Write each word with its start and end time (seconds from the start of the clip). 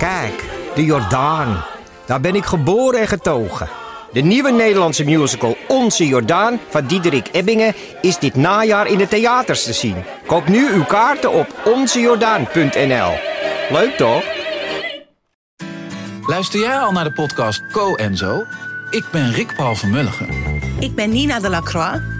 Kijk, 0.00 0.44
de 0.74 0.84
Jordaan. 0.84 1.64
Daar 2.06 2.20
ben 2.20 2.34
ik 2.34 2.44
geboren 2.44 3.00
en 3.00 3.08
getogen. 3.08 3.68
De 4.12 4.20
nieuwe 4.20 4.50
Nederlandse 4.50 5.04
musical 5.04 5.56
Onze 5.68 6.06
Jordaan 6.06 6.60
van 6.68 6.86
Diederik 6.86 7.28
Ebbingen 7.32 7.74
is 8.00 8.18
dit 8.18 8.34
najaar 8.34 8.86
in 8.86 8.98
de 8.98 9.08
theaters 9.08 9.64
te 9.64 9.72
zien. 9.72 10.04
Koop 10.26 10.48
nu 10.48 10.72
uw 10.72 10.84
kaarten 10.84 11.32
op 11.32 11.46
onzejordaan.nl. 11.64 13.12
Leuk 13.70 13.94
toch? 13.96 14.24
Luister 16.26 16.60
jij 16.60 16.78
al 16.78 16.92
naar 16.92 17.04
de 17.04 17.12
podcast 17.12 17.62
Co 17.72 17.94
en 17.94 18.16
Zo? 18.16 18.44
Ik 18.90 19.04
ben 19.12 19.32
Rick 19.32 19.54
Paul 19.56 19.74
van 19.74 19.90
Mulligen. 19.90 20.28
Ik 20.78 20.94
ben 20.94 21.10
Nina 21.10 21.40
de 21.40 21.48
Lacroix. 21.48 22.19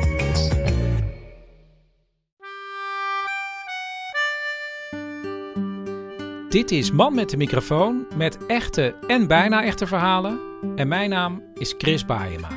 Dit 6.51 6.71
is 6.71 6.91
Man 6.91 7.15
met 7.15 7.29
de 7.29 7.37
microfoon 7.37 8.07
met 8.15 8.45
echte 8.45 8.95
en 9.07 9.27
bijna 9.27 9.63
echte 9.63 9.87
verhalen. 9.87 10.39
En 10.75 10.87
mijn 10.87 11.09
naam 11.09 11.43
is 11.53 11.73
Chris 11.77 12.05
Baayema. 12.05 12.49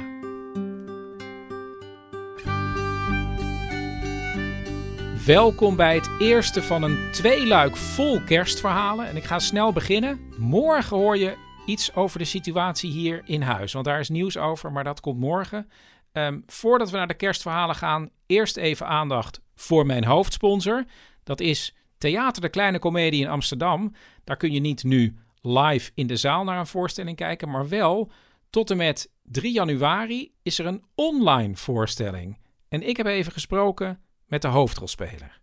Welkom 5.27 5.77
bij 5.77 5.95
het 5.95 6.11
eerste 6.19 6.63
van 6.63 6.83
een 6.83 7.13
tweeluik 7.13 7.77
vol 7.77 8.21
kerstverhalen. 8.21 9.09
En 9.09 9.17
ik 9.17 9.25
ga 9.25 9.39
snel 9.39 9.73
beginnen. 9.73 10.21
Morgen 10.39 10.97
hoor 10.97 11.17
je 11.19 11.37
iets 11.67 11.95
over 11.95 12.19
de 12.19 12.25
situatie 12.25 12.91
hier 12.91 13.23
in 13.25 13.43
huis. 13.43 13.73
Want 13.73 13.85
daar 13.85 14.01
is 14.01 14.09
nieuws 14.09 14.37
over, 14.37 14.73
maar 14.73 14.85
dat 14.85 15.01
komt 15.01 15.21
morgen. 15.21 15.71
Ehm, 16.13 16.41
voordat 16.47 16.91
we 16.91 16.97
naar 16.97 17.07
de 17.09 17.15
kerstverhalen 17.15 17.77
gaan, 17.77 18.11
eerst 18.27 18.57
even 18.57 18.87
aandacht 18.87 19.41
voor 19.55 19.87
mijn 19.87 20.05
hoofdsponsor. 20.05 20.85
Dat 21.25 21.41
is 21.41 21.75
Theater 22.11 22.43
de 22.43 22.49
Kleine 22.49 22.79
Comedie 22.79 23.21
in 23.21 23.29
Amsterdam. 23.29 23.93
Daar 24.25 24.37
kun 24.37 24.53
je 24.53 24.61
niet 24.61 24.85
nu 24.85 25.17
live 25.41 25.91
in 25.95 26.07
de 26.07 26.17
zaal 26.17 26.45
naar 26.45 26.59
een 26.59 26.67
voorstelling 26.67 27.17
kijken, 27.17 27.51
maar 27.51 27.69
wel 27.69 28.11
tot 28.51 28.71
en 28.71 28.77
met 28.77 29.11
3 29.23 29.53
januari 29.53 30.33
is 30.43 30.59
er 30.59 30.67
een 30.67 30.83
online 30.95 31.57
voorstelling. 31.57 32.39
En 32.69 32.89
ik 32.89 32.97
heb 32.97 33.07
even 33.07 33.33
gesproken 33.33 34.01
met 34.27 34.43
de 34.43 34.49
hoofdrolspeler. 34.49 35.41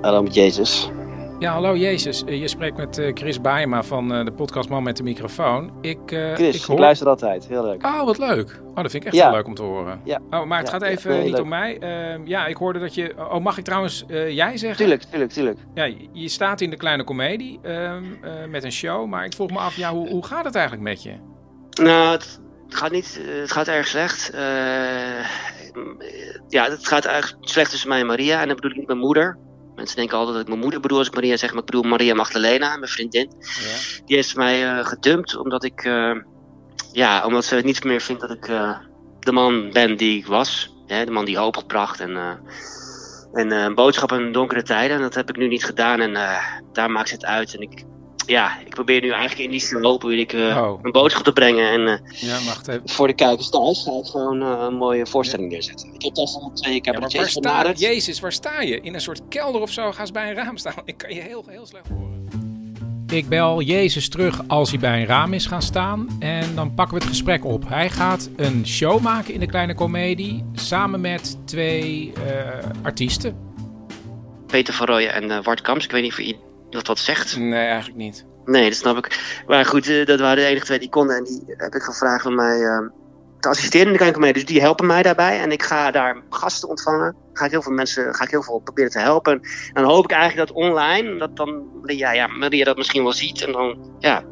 Hallo 0.00 0.22
met 0.22 0.34
Jezus. 0.34 0.88
Ja, 1.38 1.52
hallo 1.52 1.76
Jezus. 1.76 2.24
Eh, 2.24 2.40
Je 2.40 2.48
spreekt 2.48 2.76
met 2.76 2.98
eh, 2.98 3.10
Chris 3.14 3.40
Baema 3.40 3.82
van 3.82 4.12
eh, 4.14 4.24
de 4.24 4.32
podcast 4.32 4.68
Man 4.68 4.82
met 4.82 4.96
de 4.96 5.02
microfoon. 5.02 5.72
Ik, 5.80 6.12
eh, 6.12 6.32
Chris, 6.34 6.54
ik 6.54 6.60
ik, 6.60 6.66
hoor... 6.66 6.78
luister 6.78 7.08
altijd. 7.08 7.46
Heel 7.48 7.64
leuk. 7.64 7.86
Oh, 7.86 8.04
wat 8.04 8.18
leuk. 8.18 8.60
Oh, 8.74 8.82
dat 8.82 8.90
vind 8.90 8.94
ik 8.94 9.04
echt 9.04 9.14
Ja. 9.14 9.24
wel 9.26 9.34
leuk 9.36 9.46
om 9.46 9.54
te 9.54 9.62
horen. 9.62 10.00
Ja. 10.04 10.20
Oh, 10.30 10.44
maar 10.44 10.58
het 10.58 10.66
Ja, 10.66 10.72
gaat 10.72 10.82
even 10.82 11.22
niet 11.22 11.30
leuk. 11.32 11.40
om 11.42 11.48
mij. 11.48 11.78
Ehm, 11.78 12.26
ja, 12.26 12.46
ik 12.46 12.56
hoorde 12.56 12.78
dat 12.78 12.94
je... 12.94 13.14
Oh, 13.18 13.38
mag 13.42 13.58
ik 13.58 13.64
trouwens 13.64 14.04
eh, 14.08 14.30
jij 14.30 14.56
zeggen? 14.56 14.78
Tuurlijk, 14.78 15.02
tuurlijk, 15.02 15.30
tuurlijk. 15.32 15.58
Ja, 15.74 15.84
je- 16.12 16.28
staat 16.28 16.60
in 16.60 16.70
de 16.70 16.76
kleine 16.76 17.04
komedie 17.04 17.58
ehm, 17.62 18.04
eh, 18.22 18.30
met 18.48 18.64
een 18.64 18.72
show. 18.72 19.06
Maar 19.08 19.24
ik 19.24 19.32
vroeg 19.34 19.50
me 19.50 19.58
af, 19.58 19.76
ja, 19.76 19.92
hoe, 19.92 20.08
hoe 20.08 20.24
gaat 20.26 20.44
het 20.44 20.54
eigenlijk 20.54 20.84
met 20.84 21.02
je? 21.02 21.12
Nou, 21.82 22.12
het 22.12 22.40
gaat 22.68 22.90
niet, 22.90 23.20
het 23.40 23.52
gaat 23.52 23.68
erg 23.68 23.86
slecht. 23.86 24.30
Eh, 24.30 24.40
ja, 26.48 26.64
het 26.70 26.86
gaat 26.88 27.04
eigenlijk 27.04 27.48
slecht 27.48 27.70
tussen 27.70 27.88
mij 27.88 28.00
en 28.00 28.06
Maria. 28.06 28.40
En 28.40 28.46
dan 28.46 28.56
bedoel 28.56 28.70
ik 28.70 28.76
niet 28.76 28.86
mijn 28.86 28.98
moeder. 28.98 29.38
Mensen 29.74 29.96
denken 29.96 30.16
altijd 30.16 30.34
dat 30.34 30.42
ik 30.42 30.48
mijn 30.48 30.60
moeder 30.60 30.80
bedoel 30.80 30.98
als 30.98 31.06
ik 31.06 31.14
Maria 31.14 31.36
zeg, 31.36 31.50
maar 31.50 31.60
ik 31.60 31.64
bedoel 31.66 31.82
Maria 31.82 32.14
Magdalena, 32.14 32.76
mijn 32.76 32.90
vriendin. 32.90 33.30
Ja. 33.40 34.04
Die 34.04 34.16
heeft 34.16 34.36
mij 34.36 34.68
eh, 34.68 34.86
gedumpt 34.86 35.36
omdat 35.36 35.64
ik, 35.64 35.84
eh, 35.84 36.16
ja, 36.92 37.24
omdat 37.26 37.44
ze 37.44 37.56
niet 37.56 37.84
meer 37.84 38.00
vindt 38.00 38.20
dat 38.20 38.30
ik 38.30 38.48
eh, 38.48 38.78
de 39.20 39.32
man 39.32 39.70
ben 39.72 39.96
die 39.96 40.18
ik 40.18 40.26
was. 40.26 40.74
Hè, 40.86 41.04
de 41.04 41.10
man 41.10 41.24
die 41.24 41.38
hoop 41.38 41.64
bracht 41.66 42.00
en, 42.00 42.16
en 43.32 43.50
een 43.50 43.74
boodschap 43.74 44.12
in 44.12 44.32
donkere 44.32 44.62
tijden. 44.62 44.96
En 44.96 45.02
dat 45.02 45.14
heb 45.14 45.28
ik 45.28 45.36
nu 45.36 45.48
niet 45.48 45.64
gedaan 45.64 46.00
en 46.00 46.12
daar 46.72 46.90
maakt 46.90 47.08
ze 47.08 47.14
het 47.14 47.24
uit. 47.24 47.54
En 47.54 47.60
ik, 47.60 47.84
ja, 48.26 48.58
ik 48.64 48.68
probeer 48.68 49.00
nu 49.00 49.10
eigenlijk 49.10 49.40
in 49.40 49.50
die 49.50 49.60
stroop 49.60 49.98
probeer 49.98 50.18
ik 50.18 50.32
eh, 50.32 50.62
Oh. 50.62 50.78
een 50.82 50.92
boodschap 50.92 51.24
te 51.24 51.32
brengen. 51.32 51.70
En 51.70 51.86
eh, 51.88 52.20
Ja, 52.28 52.44
wacht 52.44 52.68
even. 52.68 52.88
voor 52.88 53.06
de 53.06 53.14
kijkers 53.14 53.48
thuis 53.50 53.82
ga 53.82 53.90
ik 53.98 54.06
gewoon 54.06 54.42
eh, 54.42 54.64
een 54.68 54.74
mooie 54.74 55.06
voorstelling 55.06 55.50
neerzetten. 55.50 55.94
Ik 55.94 56.02
heb 56.02 56.14
daar 56.14 56.28
van 56.28 56.54
twee 56.54 56.78
Ja, 56.82 56.92
maar 56.92 57.10
waar 57.10 57.28
sta. 57.28 57.72
Jezus, 57.72 58.20
waar 58.20 58.32
sta 58.32 58.60
je? 58.60 58.80
In 58.80 58.94
een 58.94 59.00
soort 59.00 59.20
kelder 59.28 59.60
of 59.60 59.70
zo? 59.70 59.92
Ga 59.92 60.00
eens 60.00 60.10
bij 60.10 60.28
een 60.30 60.34
raam 60.36 60.56
staan. 60.56 60.74
Ik 60.84 60.96
kan 60.96 61.14
je 61.14 61.20
heel, 61.20 61.44
heel 61.48 61.66
slecht 61.66 61.88
horen. 61.88 62.12
Ik 63.06 63.28
bel 63.28 63.60
Jezus 63.62 64.08
terug 64.08 64.40
als 64.48 64.70
hij 64.70 64.78
bij 64.78 65.00
een 65.00 65.06
raam 65.06 65.32
is 65.32 65.46
gaan 65.46 65.62
staan. 65.62 66.06
En 66.18 66.54
dan 66.54 66.74
pakken 66.74 66.94
we 66.96 67.00
het 67.02 67.12
gesprek 67.12 67.44
op. 67.44 67.68
Hij 67.68 67.90
gaat 67.90 68.30
een 68.36 68.66
show 68.66 69.00
maken 69.00 69.34
in 69.34 69.40
de 69.40 69.46
kleine 69.46 69.74
komedie. 69.74 70.44
Samen 70.52 71.00
met 71.00 71.38
twee 71.46 72.12
eh, 72.26 72.68
artiesten. 72.82 73.36
Peter 74.46 74.74
van 74.74 74.86
Rooyen 74.86 75.12
en 75.14 75.30
eh 75.30 75.42
Wart 75.44 75.60
Kamps. 75.60 75.84
Ik 75.84 75.90
weet 75.90 76.02
niet 76.02 76.10
of 76.12 76.18
je 76.18 76.36
dat 76.74 76.86
wat 76.86 76.98
zegt. 76.98 77.36
Nee, 77.36 77.66
eigenlijk 77.66 77.96
niet. 77.96 78.24
Nee, 78.44 78.68
dat 78.68 78.78
snap 78.78 78.96
ik. 78.96 79.42
Maar 79.46 79.64
goed, 79.64 79.88
eh, 79.88 80.06
dat 80.06 80.20
waren 80.20 80.36
de 80.36 80.44
enige 80.44 80.64
twee 80.64 80.78
die 80.78 80.88
konden. 80.88 81.16
En 81.16 81.24
die 81.24 81.42
heb 81.46 81.74
ik 81.74 81.82
gevraagd 81.82 82.26
om 82.26 82.34
mij 82.34 82.60
eh, 82.60 82.78
te 83.40 83.48
assisteren 83.48 83.92
in 83.92 83.98
de 83.98 84.12
comedie. 84.12 84.34
Dus 84.34 84.44
die 84.44 84.60
helpen 84.60 84.86
mij 84.86 85.02
daarbij. 85.02 85.40
En 85.40 85.52
ik 85.52 85.62
ga 85.62 85.90
daar 85.90 86.22
gasten 86.30 86.68
ontvangen. 86.68 87.16
Ga 87.32 87.44
ik 87.44 87.50
heel 87.50 87.62
veel 87.62 87.72
mensen, 87.72 88.14
ga 88.14 88.24
ik 88.24 88.30
heel 88.30 88.42
veel 88.42 88.58
proberen 88.58 88.90
te 88.90 88.98
helpen. 88.98 89.32
En 89.72 89.82
dan 89.82 89.84
hoop 89.84 90.04
ik 90.04 90.10
eigenlijk 90.10 90.48
dat 90.48 90.56
online, 90.56 91.18
dat 91.18 91.36
dan 91.36 91.64
Maria, 91.80 92.12
ja, 92.12 92.26
Maria 92.26 92.64
dat 92.64 92.76
misschien 92.76 93.02
wel 93.02 93.12
ziet. 93.12 93.42
En 93.42 93.52
dan, 93.52 93.96
ja, 93.98 94.22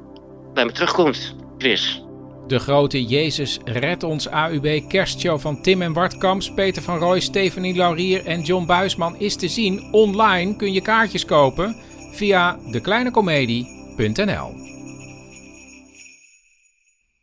bij 0.54 0.64
me 0.64 0.72
terugkomt. 0.72 1.34
Chris. 1.58 2.04
De 2.46 2.58
grote 2.58 3.04
Jezus 3.04 3.58
Red 3.64 4.02
Ons 4.02 4.28
AUB 4.28 4.88
kerstshow 4.88 5.40
van 5.40 5.62
Tim 5.62 5.82
en 5.82 5.92
Bart 5.92 6.18
Kamps, 6.18 6.54
Peter 6.54 6.82
van 6.82 6.98
Rooij, 6.98 7.20
Stephanie 7.20 7.76
Laurier 7.76 8.26
en 8.26 8.42
John 8.42 8.66
Buisman 8.66 9.16
is 9.16 9.36
te 9.36 9.48
zien. 9.48 9.88
Online 9.92 10.56
kun 10.56 10.72
je 10.72 10.80
kaartjes 10.80 11.24
kopen 11.24 11.76
via 12.12 12.56
dekleinecomedie.nl. 12.70 14.54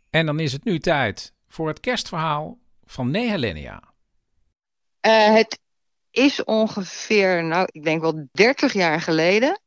En 0.09 0.25
dan 0.25 0.39
is 0.39 0.51
het 0.51 0.63
nu 0.63 0.79
tijd 0.79 1.33
voor 1.47 1.67
het 1.67 1.79
kerstverhaal 1.79 2.57
van 2.85 3.11
Nehelenia. 3.11 3.83
Eh, 4.99 5.33
het 5.33 5.59
is 6.11 6.44
ongeveer, 6.44 7.44
nou, 7.44 7.67
ik 7.72 7.83
denk 7.83 8.01
wel 8.01 8.28
30 8.31 8.73
jaar 8.73 9.01
geleden. 9.01 9.61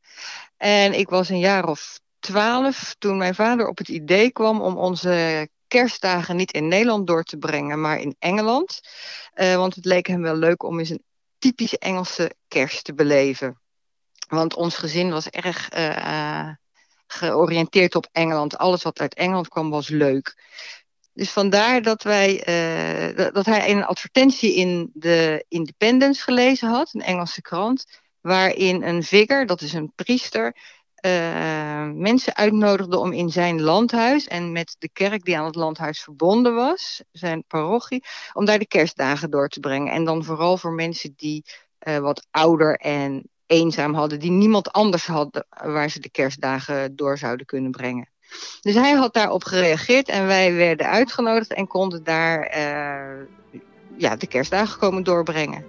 En 0.57 0.99
ik 0.99 1.09
was 1.09 1.29
een 1.29 1.39
jaar 1.39 1.69
of 1.69 2.01
twaalf 2.19 2.95
toen 2.99 3.17
mijn 3.17 3.35
vader 3.35 3.69
op 3.69 3.79
het 3.79 3.89
idee 3.89 4.31
kwam 4.31 4.61
om 4.61 4.77
onze 4.77 5.49
kerstdagen 5.69 6.37
niet 6.37 6.53
in 6.53 6.69
Nederland 6.69 7.07
door 7.07 7.23
te 7.23 7.37
brengen, 7.37 7.81
maar 7.81 8.01
in 8.01 8.17
Engeland. 8.19 8.81
Eh, 9.33 9.57
want 9.57 9.75
het 9.75 9.85
leek 9.85 10.07
hem 10.07 10.23
wel 10.23 10.37
leuk 10.37 10.63
om 10.63 10.79
eens 10.79 10.91
een 10.91 11.05
typische 11.39 11.79
Engelse 11.79 12.35
kerst 12.49 12.85
te 12.85 12.95
beleven. 12.95 13.61
Want 14.33 14.55
ons 14.55 14.77
gezin 14.77 15.11
was 15.11 15.29
erg 15.29 15.69
eh, 15.69 15.97
eh, 15.97 16.49
georiënteerd 17.07 17.95
op 17.95 18.09
Engeland. 18.13 18.59
Alles 18.59 18.83
wat 18.83 19.01
uit 19.01 19.15
Engeland 19.15 19.49
kwam 19.49 19.71
was 19.71 19.89
leuk. 19.89 20.37
Dus 21.13 21.31
vandaar 21.31 21.83
dat, 21.83 22.03
wij, 22.03 22.43
eh, 22.45 23.33
dat, 23.33 23.47
hij 23.47 23.71
een 23.71 23.85
advertentie 23.85 24.55
in 24.55 24.91
de 24.95 25.45
Independence 25.49 26.23
gelezen 26.23 26.69
had, 26.69 26.95
een 26.95 27.03
Engelse 27.03 27.41
krant, 27.41 28.01
waarin 28.21 28.83
een 28.83 29.03
vicar, 29.03 29.47
dat 29.47 29.61
is 29.61 29.73
een 29.73 29.93
priester, 29.95 30.57
mensen 31.95 32.37
uitnodigde 32.37 32.99
om 32.99 33.13
in 33.13 33.31
zijn 33.31 33.63
landhuis 33.63 34.29
en 34.29 34.53
met 34.53 34.77
de 34.79 34.89
kerk 34.93 35.25
die 35.25 35.39
aan 35.39 35.45
het 35.45 35.55
landhuis 35.55 36.01
verbonden 36.01 36.55
was, 36.55 37.03
zijn 37.11 37.45
parochie, 37.47 38.05
om 38.33 38.45
daar 38.45 38.59
de 38.59 38.67
kerstdagen 38.67 39.31
door 39.31 39.49
te 39.49 39.61
brengen. 39.61 39.93
En 39.93 40.05
dan 40.05 40.25
vooral 40.25 40.59
voor 40.59 40.73
mensen 40.73 41.13
die 41.17 41.45
wat 41.79 42.27
ouder 42.31 42.77
en 42.77 43.31
eenzaam 43.53 43.95
hadden, 43.95 44.21
die 44.21 44.31
niemand 44.31 44.73
anders 44.73 45.07
hadden 45.07 45.47
waar 45.65 45.89
ze 45.89 46.01
de 46.01 46.11
kerstdagen 46.11 46.97
door 46.97 47.19
zouden 47.19 47.47
kunnen 47.47 47.71
brengen. 47.71 48.09
Dus 48.61 48.75
hij 48.75 48.93
had 48.93 49.15
daarop 49.15 49.45
gereageerd 49.45 50.09
en 50.09 50.27
wij 50.27 50.55
werden 50.55 50.87
uitgenodigd 50.87 51.53
en 51.53 51.67
konden 51.67 52.05
daar 52.05 52.43
eh, 52.43 53.27
ja, 53.97 54.17
de 54.17 54.27
kerstdagen 54.27 54.79
komen 54.79 55.03
doorbrengen. 55.03 55.65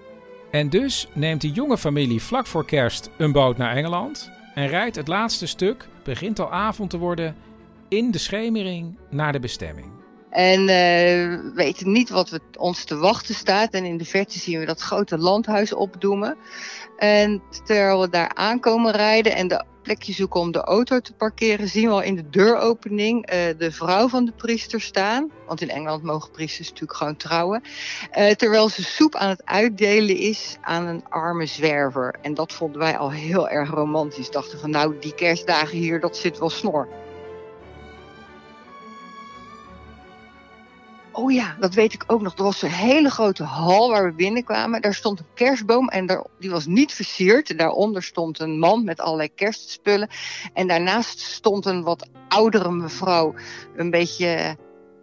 En 0.51 0.69
dus 0.69 1.07
neemt 1.13 1.41
de 1.41 1.51
jonge 1.51 1.77
familie 1.77 2.21
vlak 2.21 2.47
voor 2.47 2.65
kerst 2.65 3.09
een 3.17 3.31
boot 3.31 3.57
naar 3.57 3.75
Engeland 3.75 4.31
en 4.55 4.67
rijdt 4.67 4.95
het 4.95 5.07
laatste 5.07 5.47
stuk, 5.47 5.87
begint 6.03 6.39
al 6.39 6.51
avond 6.51 6.89
te 6.89 6.97
worden, 6.97 7.35
in 7.89 8.11
de 8.11 8.17
schemering 8.17 8.97
naar 9.09 9.31
de 9.31 9.39
bestemming. 9.39 10.02
En 10.33 10.59
eh, 10.59 10.67
we 10.67 11.51
weten 11.55 11.91
niet 11.91 12.09
wat 12.09 12.29
we, 12.29 12.39
ons 12.57 12.83
te 12.83 12.97
wachten 12.97 13.35
staat. 13.35 13.73
En 13.73 13.85
in 13.85 13.97
de 13.97 14.05
verte 14.05 14.39
zien 14.39 14.59
we 14.59 14.65
dat 14.65 14.81
grote 14.81 15.17
landhuis 15.17 15.73
opdoemen. 15.73 16.37
En 16.97 17.41
terwijl 17.65 18.01
we 18.01 18.09
daar 18.09 18.31
aankomen 18.33 18.91
rijden 18.91 19.35
en 19.35 19.47
de 19.47 19.65
plekje 19.81 20.13
zoeken 20.13 20.39
om 20.39 20.51
de 20.51 20.61
auto 20.61 20.99
te 20.99 21.13
parkeren, 21.13 21.67
zien 21.67 21.87
we 21.87 21.93
al 21.93 22.01
in 22.01 22.15
de 22.15 22.29
deuropening 22.29 23.33
uh, 23.33 23.39
de 23.57 23.71
vrouw 23.71 24.07
van 24.07 24.25
de 24.25 24.31
priester 24.31 24.81
staan. 24.81 25.31
Want 25.47 25.61
in 25.61 25.69
Engeland 25.69 26.03
mogen 26.03 26.31
priesters 26.31 26.67
natuurlijk 26.67 26.97
gewoon 26.97 27.15
trouwen. 27.15 27.63
Uh, 28.17 28.29
terwijl 28.31 28.69
ze 28.69 28.83
soep 28.83 29.15
aan 29.15 29.29
het 29.29 29.45
uitdelen 29.45 30.17
is 30.17 30.57
aan 30.61 30.85
een 30.85 31.03
arme 31.09 31.45
zwerver. 31.45 32.15
En 32.21 32.33
dat 32.33 32.53
vonden 32.53 32.79
wij 32.79 32.97
al 32.97 33.11
heel 33.11 33.49
erg 33.49 33.69
romantisch. 33.69 34.31
Dachten 34.31 34.59
van 34.59 34.69
nou, 34.69 34.95
die 34.99 35.15
kerstdagen 35.15 35.77
hier, 35.77 35.99
dat 35.99 36.17
zit 36.17 36.39
wel 36.39 36.49
snor. 36.49 36.87
Oh 41.15 41.31
ja, 41.31 41.55
dat 41.59 41.73
weet 41.73 41.93
ik 41.93 42.03
ook 42.07 42.21
nog. 42.21 42.37
Er 42.37 42.43
was 42.43 42.61
een 42.61 42.69
hele 42.69 43.09
grote 43.09 43.43
hal 43.43 43.89
waar 43.89 44.05
we 44.05 44.13
binnenkwamen. 44.13 44.81
Daar 44.81 44.93
stond 44.93 45.19
een 45.19 45.25
kerstboom 45.33 45.89
en 45.89 46.05
daar, 46.05 46.25
die 46.39 46.49
was 46.49 46.65
niet 46.65 46.93
versierd. 46.93 47.57
Daaronder 47.57 48.03
stond 48.03 48.39
een 48.39 48.59
man 48.59 48.83
met 48.83 48.99
allerlei 48.99 49.33
kerstspullen. 49.33 50.09
En 50.53 50.67
daarnaast 50.67 51.19
stond 51.19 51.65
een 51.65 51.83
wat 51.83 52.07
oudere 52.27 52.71
mevrouw, 52.71 53.33
een 53.75 53.89
beetje 53.89 54.57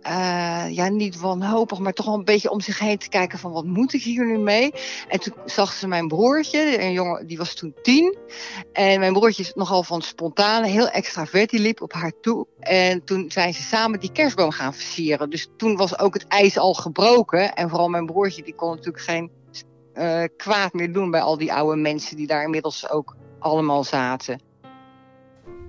uh, 0.07 0.65
ja, 0.71 0.89
niet 0.89 1.21
wanhopig, 1.21 1.79
maar 1.79 1.93
toch 1.93 2.07
wel 2.07 2.15
een 2.15 2.25
beetje 2.25 2.51
om 2.51 2.61
zich 2.61 2.79
heen 2.79 2.99
te 2.99 3.09
kijken 3.09 3.39
van 3.39 3.53
wat 3.53 3.65
moet 3.65 3.93
ik 3.93 4.03
hier 4.03 4.27
nu 4.27 4.39
mee? 4.39 4.73
En 5.09 5.21
toen 5.21 5.35
zag 5.45 5.73
ze 5.73 5.89
mijn 5.89 6.09
broertje, 6.09 6.83
een 6.83 6.93
jongen, 6.93 7.27
die 7.27 7.39
was 7.39 7.55
toen 7.55 7.75
tien. 7.83 8.17
En 8.73 9.01
mijn 9.01 9.13
broertje 9.13 9.43
is 9.43 9.53
nogal 9.55 9.83
van 9.83 10.03
spontane, 10.03 10.67
heel 10.67 10.89
extravert, 10.89 11.51
die 11.51 11.61
liep 11.61 11.83
op 11.83 11.93
haar 11.93 12.13
toe. 12.21 12.47
En 12.61 13.05
toen 13.05 13.31
zijn 13.31 13.55
ze 13.55 13.63
samen 13.63 14.01
die 14.01 14.13
kerstboom 14.13 14.51
gaan 14.51 14.75
versieren. 14.75 15.31
Dus 15.31 15.49
toen 15.57 15.77
was 15.77 15.99
ook 15.99 16.15
het 16.15 16.27
ijs 16.27 16.59
al 16.59 16.75
gebroken. 16.75 17.55
En 17.55 17.69
vooral 17.69 17.89
mijn 17.89 18.07
broertje, 18.07 18.43
die 18.43 18.55
kon 18.55 18.71
natuurlijk 18.71 19.05
geen 19.05 19.31
uh, 19.95 20.25
kwaad 20.37 20.73
meer 20.73 20.93
doen 20.93 21.11
bij 21.11 21.21
al 21.21 21.39
die 21.39 21.53
oude 21.53 21.81
mensen 21.81 22.17
die 22.17 22.27
daar 22.27 22.43
inmiddels 22.43 22.91
ook 22.91 23.17
allemaal 23.39 23.85
zaten. 23.85 24.50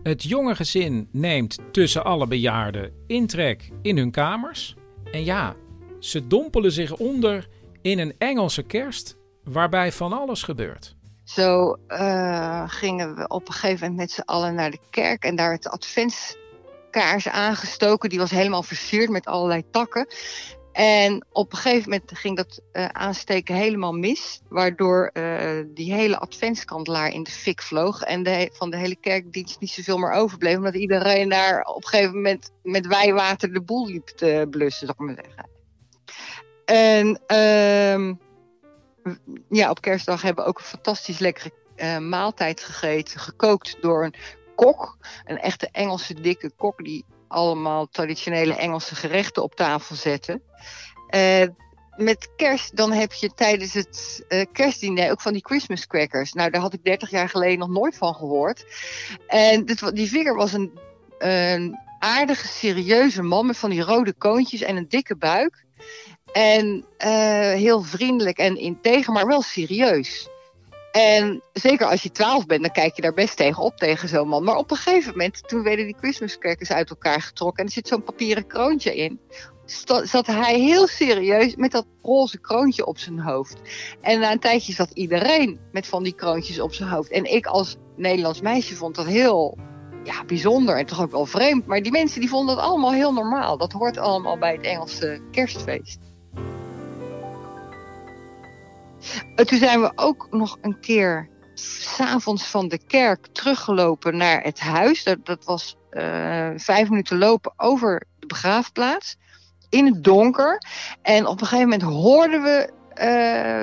Het 0.04 0.24
jonge 0.24 0.56
gezin 0.56 1.10
neemt 1.12 1.58
tussen 1.72 2.04
alle 2.04 2.28
bejaarden 2.28 2.94
intrek 3.08 3.70
in 3.82 3.98
hun 3.98 4.12
kamers. 4.12 4.76
En 5.12 5.24
ja, 5.24 5.56
ze 6.00 6.28
dompelen 6.28 6.72
zich 6.72 6.96
onder 6.96 7.48
in 7.82 8.00
een 8.00 8.14
Engelse 8.18 8.64
kerst 8.64 9.18
waarbij 9.44 9.92
van 9.92 10.14
alles 10.14 10.44
gebeurt. 10.44 10.96
Zo 11.24 11.78
uh, 11.88 12.64
gingen 12.68 13.16
we 13.16 13.28
op 13.28 13.48
een 13.48 13.54
gegeven 13.54 13.80
moment 13.80 13.98
met 13.98 14.12
z'n 14.12 14.22
allen 14.22 14.56
naar 14.56 14.72
de 14.72 14.80
kerk 14.90 15.24
en 15.24 15.36
daar 15.36 15.50
werd 15.50 15.64
de 15.64 15.70
adventskaars 15.70 17.28
aangestoken. 17.28 18.10
Die 18.10 18.20
was 18.20 18.32
helemaal 18.32 18.64
versierd 18.64 19.10
met 19.10 19.26
allerlei 19.26 19.64
takken. 19.72 20.08
En 20.72 21.26
op 21.32 21.52
een 21.52 21.58
gegeven 21.58 21.90
moment 21.90 22.18
ging 22.18 22.38
dat 22.38 22.62
uh, 22.74 22.86
aansteken 22.86 23.56
helemaal 23.56 23.94
mis. 23.94 24.42
Waardoor 24.50 25.10
uh, 25.14 25.64
die 25.68 25.94
hele 25.94 26.20
adventskandelaar 26.20 27.10
in 27.10 27.24
de 27.24 27.32
fik 27.32 27.62
vloog. 27.62 28.02
En 28.02 28.24
de, 28.24 28.50
van 28.54 28.70
de 28.70 28.78
hele 28.78 28.96
kerkdienst 28.96 29.60
niet 29.60 29.70
zoveel 29.70 29.98
meer 29.98 30.12
overbleef. 30.12 30.58
Omdat 30.58 30.76
iedereen 30.76 31.30
daar 31.30 31.64
op 31.64 31.84
een 31.84 31.90
gegeven 31.90 32.16
moment 32.16 32.52
met 32.64 32.88
wijwater 32.88 33.54
de 33.54 33.62
boel 33.62 33.88
liep 33.88 34.08
te 34.08 34.48
blussen, 34.50 34.88
zou 34.88 34.98
ik 35.00 35.16
maar 35.16 35.26
zeggen. 35.26 35.50
En 36.66 37.22
uh, 37.28 38.14
ja, 39.50 39.70
op 39.70 39.82
kerstdag 39.82 40.22
hebben 40.22 40.44
we 40.44 40.50
ook 40.50 40.60
een 40.60 40.66
fantastisch 40.66 41.20
lekkere 41.20 41.52
uh, 41.76 41.98
maaltijd 41.98 42.64
gegeten. 42.64 43.20
Gekookt 43.20 43.78
door 43.82 44.04
een 44.04 44.16
kok. 44.56 44.98
Een 45.26 45.40
echte 45.40 45.70
Engelse 45.72 46.14
dikke 46.14 46.52
kok 46.56 46.84
die 46.84 47.06
allemaal 47.32 47.88
traditionele 47.88 48.54
Engelse 48.54 48.96
gerechten 48.96 49.44
op 49.44 49.56
tafel 49.56 49.96
zetten. 49.96 50.42
Uh, 51.16 51.44
met 51.96 52.30
kerst, 52.36 52.76
dan 52.76 52.92
heb 52.92 53.14
je 53.14 53.34
tijdens 53.34 53.74
het 53.74 54.26
uh, 54.30 54.46
kerstdiner 54.52 55.12
ook 55.12 55.22
van 55.22 55.34
die 55.34 55.46
Christmas 55.46 55.88
crackers. 55.88 56.34
Nou, 56.34 56.50
daar 56.50 56.62
had 56.62 56.74
ik 56.74 56.84
30 56.84 57.10
jaar 57.10 57.30
geleden 57.30 57.60
nog 57.60 57.70
nooit 57.70 57.98
van 57.98 58.14
gehoord. 58.14 58.66
En 59.28 59.66
dit, 59.66 59.96
die 59.96 60.10
vinger 60.10 60.36
was 60.36 60.54
een, 60.54 60.80
een 61.18 61.80
aardige, 62.00 62.48
serieuze 62.48 63.22
man 63.22 63.46
met 63.46 63.58
van 63.58 63.70
die 63.70 63.82
rode 63.82 64.14
koontjes 64.14 64.62
en 64.62 64.76
een 64.76 64.88
dikke 64.88 65.16
buik. 65.16 65.66
En 66.32 66.86
uh, 66.98 67.08
heel 67.52 67.82
vriendelijk 67.82 68.38
en 68.38 68.58
integer, 68.58 69.14
maar 69.14 69.28
wel 69.28 69.42
serieus. 69.42 70.30
En 70.92 71.44
zeker 71.54 71.88
als 71.88 72.04
je 72.04 72.12
twaalf 72.12 72.46
bent, 72.46 72.62
dan 72.62 72.72
kijk 72.72 72.96
je 72.96 73.02
daar 73.02 73.14
best 73.14 73.38
tegen 73.38 73.64
op 73.64 73.78
tegen 73.78 74.10
zo'n 74.10 74.28
man. 74.28 74.44
Maar 74.44 74.56
op 74.56 74.72
een 74.72 74.78
gegeven 74.78 75.12
moment, 75.12 75.48
toen 75.48 75.64
werden 75.64 75.86
die 75.86 75.98
Christmas 75.98 76.38
crackers 76.38 76.72
uit 76.72 76.90
elkaar 76.90 77.22
getrokken 77.22 77.60
en 77.60 77.66
er 77.66 77.74
zit 77.74 77.88
zo'n 77.88 78.04
papieren 78.04 78.48
kroontje 78.48 78.96
in, 78.96 79.20
zat 80.04 80.28
hij 80.28 80.60
heel 80.60 80.88
serieus 80.88 81.56
met 81.56 81.72
dat 81.72 81.86
roze 82.02 82.40
kroontje 82.40 82.86
op 82.86 82.98
zijn 82.98 83.20
hoofd. 83.20 83.62
En 84.02 84.20
na 84.20 84.32
een 84.32 84.40
tijdje 84.40 84.74
zat 84.74 84.92
iedereen 84.94 85.60
met 85.72 85.88
van 85.88 86.04
die 86.04 86.16
kroontjes 86.16 86.60
op 86.60 86.74
zijn 86.74 86.90
hoofd. 86.90 87.12
En 87.12 87.34
ik 87.34 87.46
als 87.46 87.78
Nederlands 87.96 88.42
meisje 88.42 88.76
vond 88.76 88.96
dat 88.96 89.06
heel 89.06 89.58
ja, 90.04 90.26
bijzonder 90.26 90.78
en 90.78 90.86
toch 90.86 91.02
ook 91.02 91.12
wel 91.12 91.26
vreemd. 91.26 91.66
Maar 91.66 91.82
die 91.82 91.92
mensen 91.92 92.20
die 92.20 92.30
vonden 92.30 92.56
dat 92.56 92.66
allemaal 92.66 92.94
heel 92.94 93.14
normaal. 93.14 93.58
Dat 93.58 93.72
hoort 93.72 93.98
allemaal 93.98 94.38
bij 94.38 94.52
het 94.52 94.66
Engelse 94.66 95.22
kerstfeest. 95.32 96.00
Eh, 99.42 99.48
toen 99.48 99.58
zijn 99.58 99.82
we 99.82 99.92
ook 99.96 100.28
nog 100.32 100.58
een 100.62 100.80
keer 100.80 101.30
s'avonds 101.54 102.48
van 102.48 102.68
de 102.68 102.86
kerk 102.88 103.28
teruggelopen 103.32 104.18
naar 104.18 104.44
het 104.44 104.60
huis. 104.60 105.04
Dat, 105.04 105.26
dat 105.26 105.46
was 105.46 105.76
uh, 105.92 106.50
vijf 106.56 106.90
minuten 106.90 107.18
lopen 107.18 107.54
over 107.58 108.04
de 108.20 108.28
begraafplaats. 108.28 109.18
In 109.70 109.86
het 109.86 110.04
donker. 110.04 110.62
En 111.02 111.26
op 111.26 111.42
een 111.42 111.48
gegeven 111.48 111.70
moment 111.70 111.82
hoorden 111.82 112.42
we 112.42 112.70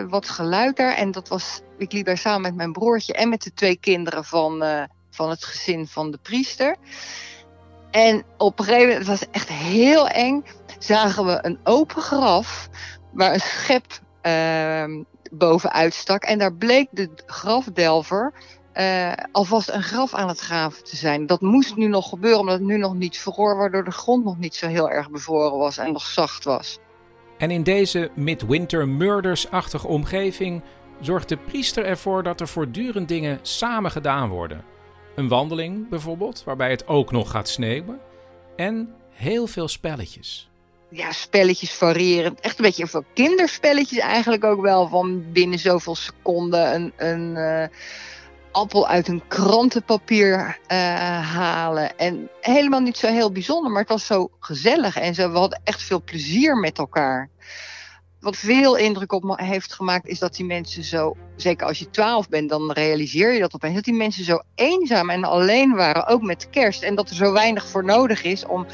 uh, 0.04 0.10
wat 0.10 0.28
geluid 0.28 0.76
daar. 0.76 0.94
En 0.94 1.10
dat 1.10 1.28
was, 1.28 1.60
ik 1.76 1.92
liep 1.92 2.06
daar 2.06 2.18
samen 2.18 2.42
met 2.42 2.54
mijn 2.54 2.72
broertje 2.72 3.12
en 3.12 3.28
met 3.28 3.42
de 3.42 3.54
twee 3.54 3.76
kinderen 3.76 4.24
van, 4.24 4.62
uh, 4.62 4.82
van 5.10 5.30
het 5.30 5.44
gezin 5.44 5.86
van 5.86 6.10
de 6.10 6.18
priester. 6.22 6.76
En 7.90 8.24
op 8.36 8.58
een 8.58 8.64
gegeven 8.64 8.88
moment, 8.88 9.06
het 9.06 9.18
was 9.18 9.30
echt 9.30 9.48
heel 9.48 10.08
eng, 10.08 10.44
zagen 10.78 11.24
we 11.26 11.38
een 11.42 11.58
open 11.64 12.02
graf 12.02 12.68
waar 13.12 13.32
een 13.32 13.40
schep 13.40 14.00
uh, 14.22 15.04
bovenuit 15.30 15.94
stak. 15.94 16.22
En 16.22 16.38
daar 16.38 16.54
bleek 16.54 16.88
de 16.90 17.10
grafdelver 17.26 18.32
uh, 18.74 19.12
alvast 19.32 19.68
een 19.68 19.82
graf 19.82 20.14
aan 20.14 20.28
het 20.28 20.38
graven 20.38 20.84
te 20.84 20.96
zijn. 20.96 21.26
Dat 21.26 21.40
moest 21.40 21.76
nu 21.76 21.86
nog 21.86 22.08
gebeuren, 22.08 22.40
omdat 22.40 22.58
het 22.58 22.66
nu 22.66 22.76
nog 22.76 22.94
niet 22.94 23.18
verroor, 23.18 23.56
waardoor 23.56 23.84
de 23.84 23.90
grond 23.90 24.24
nog 24.24 24.38
niet 24.38 24.54
zo 24.54 24.66
heel 24.66 24.90
erg 24.90 25.10
bevroren 25.10 25.58
was 25.58 25.78
en 25.78 25.92
nog 25.92 26.06
zacht 26.06 26.44
was. 26.44 26.78
En 27.38 27.50
in 27.50 27.62
deze 27.62 28.10
midwinter 28.14 28.88
murders-achtige 28.88 29.86
omgeving 29.86 30.62
zorgt 31.00 31.28
de 31.28 31.36
priester 31.36 31.84
ervoor 31.84 32.22
dat 32.22 32.40
er 32.40 32.48
voortdurend 32.48 33.08
dingen 33.08 33.38
samen 33.42 33.90
gedaan 33.90 34.28
worden. 34.28 34.64
Een 35.14 35.28
wandeling 35.28 35.88
bijvoorbeeld, 35.88 36.44
waarbij 36.44 36.70
het 36.70 36.86
ook 36.86 37.12
nog 37.12 37.30
gaat 37.30 37.48
sneeuwen. 37.48 38.00
En 38.56 38.94
heel 39.10 39.46
veel 39.46 39.68
spelletjes 39.68 40.47
ja, 40.90 41.12
spelletjes 41.12 41.72
variërend. 41.72 42.40
Echt 42.40 42.58
een 42.58 42.64
beetje 42.64 42.86
van 42.86 43.04
kinderspelletjes 43.14 43.98
eigenlijk 43.98 44.44
ook 44.44 44.60
wel. 44.60 44.88
Van 44.88 45.32
binnen 45.32 45.58
zoveel 45.58 45.94
seconden 45.94 46.74
een, 46.74 46.92
een 46.96 47.36
uh, 47.36 47.78
appel 48.52 48.88
uit 48.88 49.08
een 49.08 49.22
krantenpapier 49.28 50.58
uh, 50.68 50.78
halen. 51.32 51.98
En 51.98 52.28
helemaal 52.40 52.80
niet 52.80 52.96
zo 52.96 53.06
heel 53.06 53.32
bijzonder, 53.32 53.70
maar 53.70 53.80
het 53.80 53.90
was 53.90 54.06
zo 54.06 54.30
gezellig. 54.40 54.96
En 54.96 55.14
zo, 55.14 55.32
we 55.32 55.38
hadden 55.38 55.60
echt 55.64 55.82
veel 55.82 56.02
plezier 56.02 56.56
met 56.56 56.78
elkaar. 56.78 57.28
Wat 58.20 58.36
veel 58.36 58.76
indruk 58.76 59.12
op 59.12 59.22
me 59.22 59.44
heeft 59.44 59.72
gemaakt 59.72 60.06
is 60.06 60.18
dat 60.18 60.34
die 60.34 60.46
mensen 60.46 60.84
zo, 60.84 61.16
zeker 61.36 61.66
als 61.66 61.78
je 61.78 61.90
twaalf 61.90 62.28
bent, 62.28 62.48
dan 62.48 62.72
realiseer 62.72 63.32
je 63.32 63.40
dat 63.40 63.54
opeens, 63.54 63.74
dat 63.74 63.84
die 63.84 63.94
mensen 63.94 64.24
zo 64.24 64.40
eenzaam 64.54 65.10
en 65.10 65.24
alleen 65.24 65.74
waren, 65.74 66.06
ook 66.06 66.22
met 66.22 66.50
kerst. 66.50 66.82
En 66.82 66.94
dat 66.94 67.08
er 67.08 67.14
zo 67.16 67.32
weinig 67.32 67.66
voor 67.66 67.84
nodig 67.84 68.22
is 68.22 68.46
om 68.46 68.66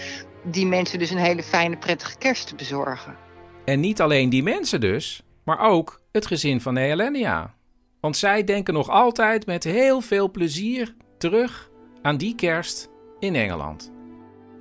die 0.45 0.67
mensen 0.67 0.99
dus 0.99 1.11
een 1.11 1.19
hele 1.19 1.43
fijne, 1.43 1.77
prettige 1.77 2.19
kerst 2.19 2.47
te 2.47 2.55
bezorgen. 2.55 3.17
En 3.65 3.81
niet 3.81 4.01
alleen 4.01 4.31
die 4.31 4.43
mensen 4.43 4.81
dus, 4.81 5.23
maar 5.45 5.59
ook 5.59 6.01
het 6.13 6.27
gezin 6.27 6.61
van 6.61 6.75
Nealenia. 6.75 7.55
Want 8.01 8.17
zij 8.17 8.45
denken 8.45 8.75
nog 8.75 8.89
altijd 8.89 9.47
met 9.47 9.65
heel 9.65 10.01
veel 10.01 10.31
plezier 10.31 10.95
terug 11.19 11.71
aan 12.03 12.17
die 12.17 12.35
kerst 12.35 12.89
in 13.19 13.35
Engeland. 13.35 13.93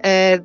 Uh, 0.01 0.37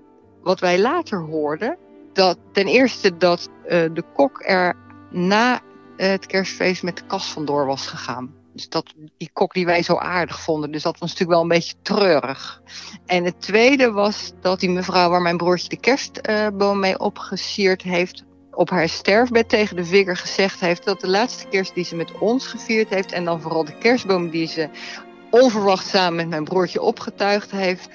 wat 0.43 0.61
wij 0.61 0.81
later 0.81 1.21
hoorden, 1.21 1.77
dat 2.13 2.39
ten 2.53 2.67
eerste 2.67 3.17
dat 3.17 3.49
uh, 3.49 3.69
de 3.69 4.05
kok 4.15 4.43
er 4.47 4.77
na 5.11 5.61
het 5.97 6.27
kerstfeest 6.27 6.83
met 6.83 6.97
de 6.97 7.05
kast 7.07 7.31
vandoor 7.31 7.67
was 7.67 7.87
gegaan. 7.87 8.35
Dus 8.59 8.69
dat, 8.69 8.95
die 9.17 9.31
kok 9.33 9.55
die 9.55 9.67
wij 9.67 9.83
zo 9.83 9.97
aardig 9.97 10.41
vonden. 10.41 10.71
Dus 10.71 10.83
dat 10.83 10.99
was 10.99 11.11
natuurlijk 11.11 11.31
wel 11.31 11.43
een 11.43 11.59
beetje 11.59 11.75
treurig. 11.83 12.63
En 13.07 13.25
het 13.25 13.41
tweede 13.41 13.91
was 13.91 14.33
dat 14.41 14.61
die 14.61 14.71
mevrouw 14.71 15.11
waar 15.11 15.23
mijn 15.23 15.37
broertje 15.37 15.69
de 15.69 15.81
kerstboom 15.81 16.79
mee 16.79 16.99
opgesierd 16.99 17.83
heeft, 17.83 18.25
op 18.51 18.71
haar 18.71 18.89
sterfbed 18.89 19.49
tegen 19.49 19.77
de 19.77 19.85
vinger 19.85 20.17
gezegd 20.17 20.61
heeft 20.61 20.85
dat 20.85 21.01
de 21.01 21.09
laatste 21.09 21.49
kerst 21.49 21.75
die 21.75 21.85
ze 21.85 21.97
met 21.97 22.19
ons 22.19 22.47
gevierd 22.47 22.89
heeft 22.89 23.13
en 23.13 23.25
dan 23.25 23.41
vooral 23.41 23.65
de 23.65 23.79
kerstboom 23.79 24.31
die 24.31 24.47
ze 24.47 24.69
onverwacht 25.31 25.87
samen 25.87 26.17
met 26.17 26.29
mijn 26.29 26.45
broertje 26.45 26.83
opgetuigd 26.83 27.51
heeft, 27.51 27.89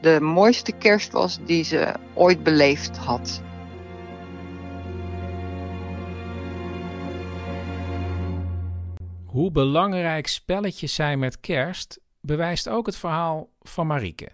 de 0.00 0.20
mooiste 0.20 0.72
kerst 0.72 1.12
was 1.12 1.38
die 1.44 1.64
ze 1.64 1.94
ooit 2.14 2.42
beleefd 2.42 2.96
had. 2.96 3.40
Hoe 9.36 9.52
belangrijk 9.52 10.26
spelletjes 10.26 10.94
zijn 10.94 11.18
met 11.18 11.40
kerst 11.40 12.00
bewijst 12.22 12.68
ook 12.68 12.86
het 12.86 12.98
verhaal 12.98 13.48
van 13.60 13.86
Marieke. 13.86 14.28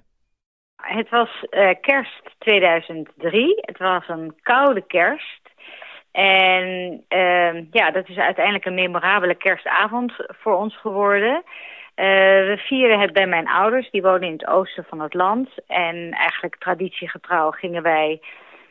Het 0.77 1.09
was 1.11 1.29
uh, 1.51 1.71
kerst 1.81 2.23
2003. 2.39 3.55
Het 3.61 3.79
was 3.79 4.09
een 4.09 4.35
koude 4.43 4.87
kerst. 4.87 5.41
En 6.13 6.65
uh, 7.09 7.71
ja, 7.71 7.91
dat 7.91 8.09
is 8.09 8.17
uiteindelijk 8.17 8.65
een 8.65 8.75
memorabele 8.75 9.35
kerstavond 9.35 10.13
voor 10.17 10.57
ons 10.57 10.81
geworden. 10.81 11.35
Uh, 11.35 11.45
we 12.51 12.57
vieren 12.67 13.01
het 13.01 13.13
bij 13.13 13.27
mijn 13.27 13.49
ouders, 13.49 13.91
die 13.91 14.03
wonen 14.03 14.29
in 14.29 14.33
het 14.33 14.47
oosten 14.47 14.85
van 14.85 15.01
het 15.01 15.15
land. 15.15 15.49
En 15.67 16.11
eigenlijk 16.11 16.57
traditiegetrouw 16.57 17.51
gingen 17.51 17.83
wij 17.83 18.21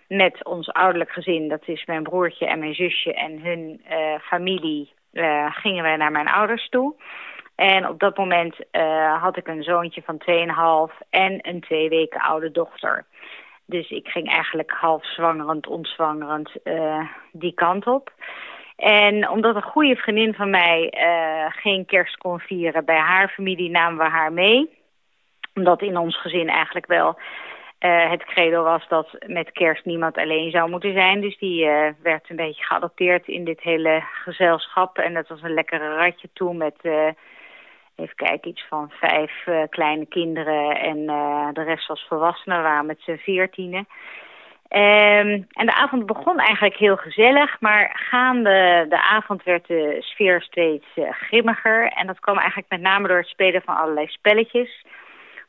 met 0.08 0.46
ons 0.46 0.74
ouderlijk 0.74 1.12
gezin, 1.12 1.48
dat 1.48 1.68
is 1.68 1.86
mijn 1.86 2.04
broertje 2.04 2.46
en 2.46 2.60
mijn 2.60 2.76
zusje 2.76 3.14
en 3.14 3.42
hun 3.42 3.82
uh, 3.90 4.20
familie, 4.20 4.94
gingen 5.50 5.84
wij 5.84 5.98
naar 5.98 6.12
mijn 6.12 6.28
ouders 6.28 6.70
toe. 6.70 6.96
En 7.56 7.88
op 7.88 8.00
dat 8.00 8.18
moment 8.18 8.56
uh, 8.72 9.22
had 9.22 9.38
ik 9.38 9.48
een 9.48 9.64
zoontje 9.64 10.02
van 10.06 10.22
2,5 10.92 11.08
en 11.10 11.40
een 11.42 11.62
twee 11.62 11.90
weken 11.90 12.22
oude 12.22 12.52
dochter. 12.52 13.06
Dus 13.66 13.90
ik 13.90 14.08
ging 14.08 14.30
eigenlijk 14.30 14.72
half 14.72 15.06
zwangerend, 15.06 15.68
ontzwangerend 15.68 16.52
uh, 16.64 17.08
die 17.32 17.54
kant 17.54 17.88
op. 17.88 18.12
En 18.76 19.30
omdat 19.30 19.56
een 19.56 19.62
goede 19.62 19.96
vriendin 19.96 20.34
van 20.34 20.50
mij 20.50 20.94
geen 21.50 21.86
kerst 21.86 22.18
kon 22.18 22.40
vieren 22.40 22.86
bij 22.86 23.00
haar 23.00 23.30
familie, 23.30 23.70
namen 23.70 23.98
we 23.98 24.10
haar 24.10 24.34
mee. 24.34 24.70
Omdat 25.54 25.82
in 25.82 25.98
ons 25.98 26.22
gezin 26.22 26.50
eigenlijk 26.50 26.86
wel 26.86 27.20
uh, 27.82 28.10
het 28.10 28.24
credo 28.24 28.64
was 28.64 28.88
dat 28.88 29.08
met 29.26 29.52
kerst 29.52 29.86
niemand 29.86 30.18
alleen 30.18 30.52
zou 30.52 30.70
moeten 30.70 30.94
zijn. 30.94 31.22
Dus 31.22 31.38
die 31.38 31.66
uh, 31.66 31.88
werd 32.04 32.30
een 32.30 32.36
beetje 32.36 32.64
geadopteerd 32.64 33.28
in 33.28 33.44
dit 33.44 33.62
hele 33.62 34.04
gezelschap. 34.24 34.98
En 34.98 35.14
dat 35.14 35.28
was 35.28 35.42
een 35.42 35.54
lekkere 35.54 35.96
ratje 35.96 36.30
toe 36.34 36.54
met 36.54 36.76
uh, 36.82 37.08
even 37.96 38.16
kijken, 38.16 38.50
iets 38.50 38.66
van 38.70 38.92
vijf 38.92 39.32
kleine 39.70 40.06
kinderen 40.06 40.80
en 40.80 41.06
de 41.54 41.64
rest 41.64 41.88
was 41.88 42.06
volwassenen, 42.10 42.64
waren 42.64 42.86
met 42.86 43.02
z'n 43.02 43.18
veertienen. 43.18 43.88
Um, 44.70 45.48
en 45.50 45.66
de 45.66 45.74
avond 45.74 46.06
begon 46.06 46.40
eigenlijk 46.40 46.78
heel 46.78 46.98
gezellig, 46.98 47.60
maar 47.60 47.90
gaande 48.10 48.86
de 48.90 49.02
avond 49.02 49.44
werd 49.44 49.68
de 49.68 49.98
sfeer 50.00 50.42
steeds 50.42 50.86
grimmiger. 51.12 51.88
En 51.88 52.08
dat 52.08 52.20
kwam 52.20 52.38
eigenlijk 52.38 52.70
met 52.70 52.82
name 52.82 53.08
door 53.08 53.18
het 53.18 53.28
spelen 53.28 53.62
van 53.62 53.76
allerlei 53.76 54.08
spelletjes. 54.08 54.86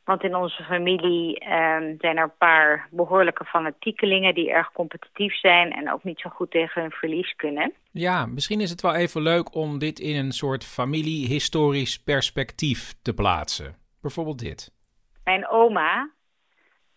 Want 0.05 0.23
in 0.23 0.35
onze 0.35 0.63
familie 0.63 1.43
um, 1.43 1.95
zijn 1.99 2.17
er 2.17 2.23
een 2.23 2.37
paar 2.37 2.87
behoorlijke 2.91 3.45
fanatiekelingen 3.45 4.33
die 4.33 4.51
erg 4.51 4.71
competitief 4.71 5.39
zijn 5.39 5.71
en 5.71 5.91
ook 5.91 6.03
niet 6.03 6.19
zo 6.19 6.29
goed 6.29 6.51
tegen 6.51 6.81
hun 6.81 6.91
verlies 6.91 7.35
kunnen. 7.35 7.73
Ja, 7.91 8.25
misschien 8.25 8.61
is 8.61 8.69
het 8.69 8.81
wel 8.81 8.95
even 8.95 9.21
leuk 9.21 9.55
om 9.55 9.79
dit 9.79 9.99
in 9.99 10.15
een 10.15 10.31
soort 10.31 10.65
familiehistorisch 10.65 12.03
perspectief 12.03 12.93
te 13.01 13.13
plaatsen. 13.13 13.75
Bijvoorbeeld 14.01 14.39
dit. 14.39 14.71
Mijn 15.23 15.47
oma, 15.47 16.11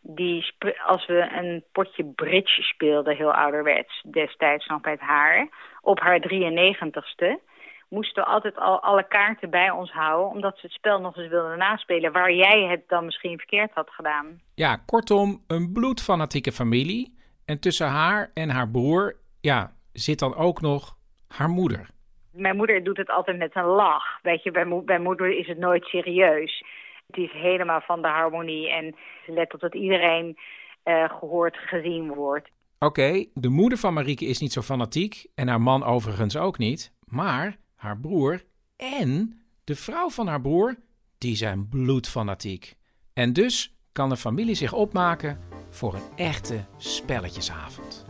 die 0.00 0.54
als 0.86 1.06
we 1.06 1.28
een 1.32 1.64
potje 1.72 2.04
bridge 2.04 2.62
speelden, 2.62 3.16
heel 3.16 3.32
ouderwets, 3.32 4.02
destijds 4.10 4.66
nog 4.66 4.82
met 4.82 5.00
haar, 5.00 5.48
op 5.80 6.00
haar 6.00 6.20
93ste 6.20 7.54
moesten 7.88 8.22
we 8.22 8.28
altijd 8.28 8.56
al 8.56 8.82
alle 8.82 9.08
kaarten 9.08 9.50
bij 9.50 9.70
ons 9.70 9.92
houden... 9.92 10.30
omdat 10.30 10.54
ze 10.58 10.66
het 10.66 10.74
spel 10.74 11.00
nog 11.00 11.16
eens 11.16 11.28
wilden 11.28 11.58
naspelen... 11.58 12.12
waar 12.12 12.32
jij 12.32 12.62
het 12.70 12.88
dan 12.88 13.04
misschien 13.04 13.38
verkeerd 13.38 13.70
had 13.74 13.90
gedaan. 13.90 14.40
Ja, 14.54 14.76
kortom, 14.76 15.44
een 15.46 15.72
bloedfanatieke 15.72 16.52
familie. 16.52 17.14
En 17.44 17.60
tussen 17.60 17.86
haar 17.86 18.30
en 18.34 18.50
haar 18.50 18.68
broer 18.68 19.16
ja, 19.40 19.72
zit 19.92 20.18
dan 20.18 20.34
ook 20.34 20.60
nog 20.60 20.96
haar 21.28 21.48
moeder. 21.48 21.88
Mijn 22.32 22.56
moeder 22.56 22.84
doet 22.84 22.96
het 22.96 23.10
altijd 23.10 23.38
met 23.38 23.56
een 23.56 23.64
lach. 23.64 24.18
Weet 24.22 24.42
je, 24.42 24.50
bij, 24.50 24.64
mo 24.64 24.82
bij 24.82 24.98
moeder 24.98 25.38
is 25.38 25.46
het 25.46 25.58
nooit 25.58 25.84
serieus. 25.84 26.64
Het 27.06 27.16
is 27.16 27.32
helemaal 27.32 27.80
van 27.80 28.02
de 28.02 28.08
harmonie 28.08 28.70
en 28.70 28.94
ze 29.24 29.32
let 29.32 29.54
op 29.54 29.60
dat 29.60 29.74
iedereen 29.74 30.38
uh, 30.84 31.10
gehoord, 31.18 31.56
gezien 31.56 32.14
wordt. 32.14 32.48
Oké, 32.78 32.86
okay, 32.86 33.30
de 33.34 33.48
moeder 33.48 33.78
van 33.78 33.94
Marieke 33.94 34.24
is 34.24 34.40
niet 34.40 34.52
zo 34.52 34.60
fanatiek 34.60 35.26
en 35.34 35.48
haar 35.48 35.60
man 35.60 35.84
overigens 35.84 36.36
ook 36.36 36.58
niet. 36.58 36.92
Maar 37.04 37.56
haar 37.76 37.99
broer 37.99 38.45
en 38.76 39.40
de 39.64 39.76
vrouw 39.76 40.11
van 40.11 40.26
haar 40.26 40.40
broer, 40.40 40.76
die 41.18 41.37
zijn 41.37 41.68
bloedfanatiek. 41.68 42.75
En 43.14 43.33
dus 43.33 43.75
kan 43.92 44.09
de 44.09 44.16
familie 44.16 44.54
zich 44.54 44.73
opmaken 44.73 45.38
voor 45.71 45.95
een 45.95 46.16
echte 46.16 46.64
spelletjesavond. 46.76 48.06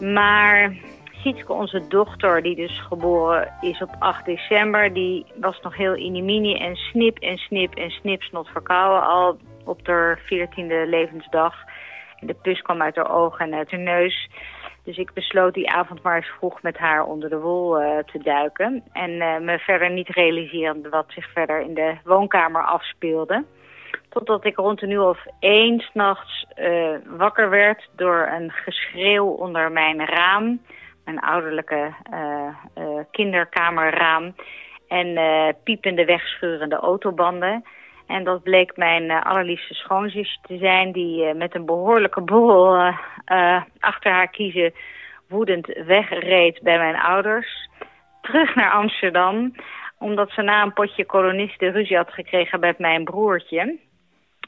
Maar 0.00 0.76
Sietske, 1.26 1.52
onze 1.52 1.86
dochter, 1.88 2.42
die 2.42 2.56
dus 2.56 2.80
geboren 2.80 3.52
is 3.60 3.82
op 3.82 3.96
8 3.98 4.24
december, 4.24 4.92
die 4.92 5.26
was 5.40 5.60
nog 5.60 5.76
heel 5.76 5.96
inimini 5.96 6.54
en 6.54 6.76
snip 6.76 7.18
en 7.18 7.36
snip 7.36 7.74
en 7.74 7.90
snipsnot 7.90 8.48
verkouden 8.48 9.08
al 9.08 9.38
op 9.64 9.86
haar 9.86 10.20
14e 10.20 10.88
levensdag. 10.88 11.54
En 12.20 12.26
de 12.26 12.34
pus 12.34 12.62
kwam 12.62 12.82
uit 12.82 12.96
haar 12.96 13.10
ogen 13.10 13.46
en 13.46 13.54
uit 13.54 13.70
haar 13.70 13.80
neus. 13.80 14.28
Dus 14.86 14.96
ik 14.96 15.12
besloot 15.12 15.54
die 15.54 15.70
avond 15.70 16.02
maar 16.02 16.16
eens 16.16 16.32
vroeg 16.38 16.62
met 16.62 16.78
haar 16.78 17.04
onder 17.04 17.28
de 17.28 17.38
wol 17.38 17.82
uh, 17.82 17.98
te 17.98 18.18
duiken. 18.18 18.84
En 18.92 19.10
uh, 19.10 19.38
me 19.38 19.58
verder 19.58 19.90
niet 19.90 20.08
realiserend 20.08 20.88
wat 20.88 21.04
zich 21.08 21.32
verder 21.32 21.60
in 21.60 21.74
de 21.74 21.96
woonkamer 22.04 22.64
afspeelde. 22.64 23.44
Totdat 24.08 24.44
ik 24.44 24.56
rond 24.56 24.82
een 24.82 24.90
uur 24.90 25.08
of 25.08 25.24
één 25.38 25.80
s'nachts 25.80 26.46
uh, 26.56 26.96
wakker 27.06 27.50
werd 27.50 27.88
door 27.96 28.28
een 28.32 28.50
geschreeuw 28.50 29.26
onder 29.26 29.72
mijn 29.72 30.06
raam. 30.06 30.60
Mijn 31.04 31.20
ouderlijke 31.20 31.94
kinderkamerraam. 33.10 34.34
En 34.88 35.18
piepende 35.64 36.04
wegschurende 36.04 36.76
autobanden. 36.76 37.64
En 38.06 38.24
dat 38.24 38.42
bleek 38.42 38.76
mijn 38.76 39.02
uh, 39.02 39.22
allerliefste 39.22 39.74
schoonzusje 39.74 40.38
te 40.42 40.56
zijn... 40.56 40.92
die 40.92 41.24
uh, 41.24 41.34
met 41.34 41.54
een 41.54 41.66
behoorlijke 41.66 42.20
boel 42.20 42.76
uh, 42.76 43.62
achter 43.80 44.12
haar 44.12 44.28
kiezen 44.28 44.72
woedend 45.28 45.66
wegreed 45.86 46.60
bij 46.62 46.78
mijn 46.78 46.96
ouders. 46.96 47.68
Terug 48.20 48.54
naar 48.54 48.70
Amsterdam, 48.70 49.54
omdat 49.98 50.30
ze 50.30 50.42
na 50.42 50.62
een 50.62 50.72
potje 50.72 51.04
kolonisten 51.04 51.72
ruzie 51.72 51.96
had 51.96 52.12
gekregen 52.12 52.60
met 52.60 52.78
mijn 52.78 53.04
broertje. 53.04 53.78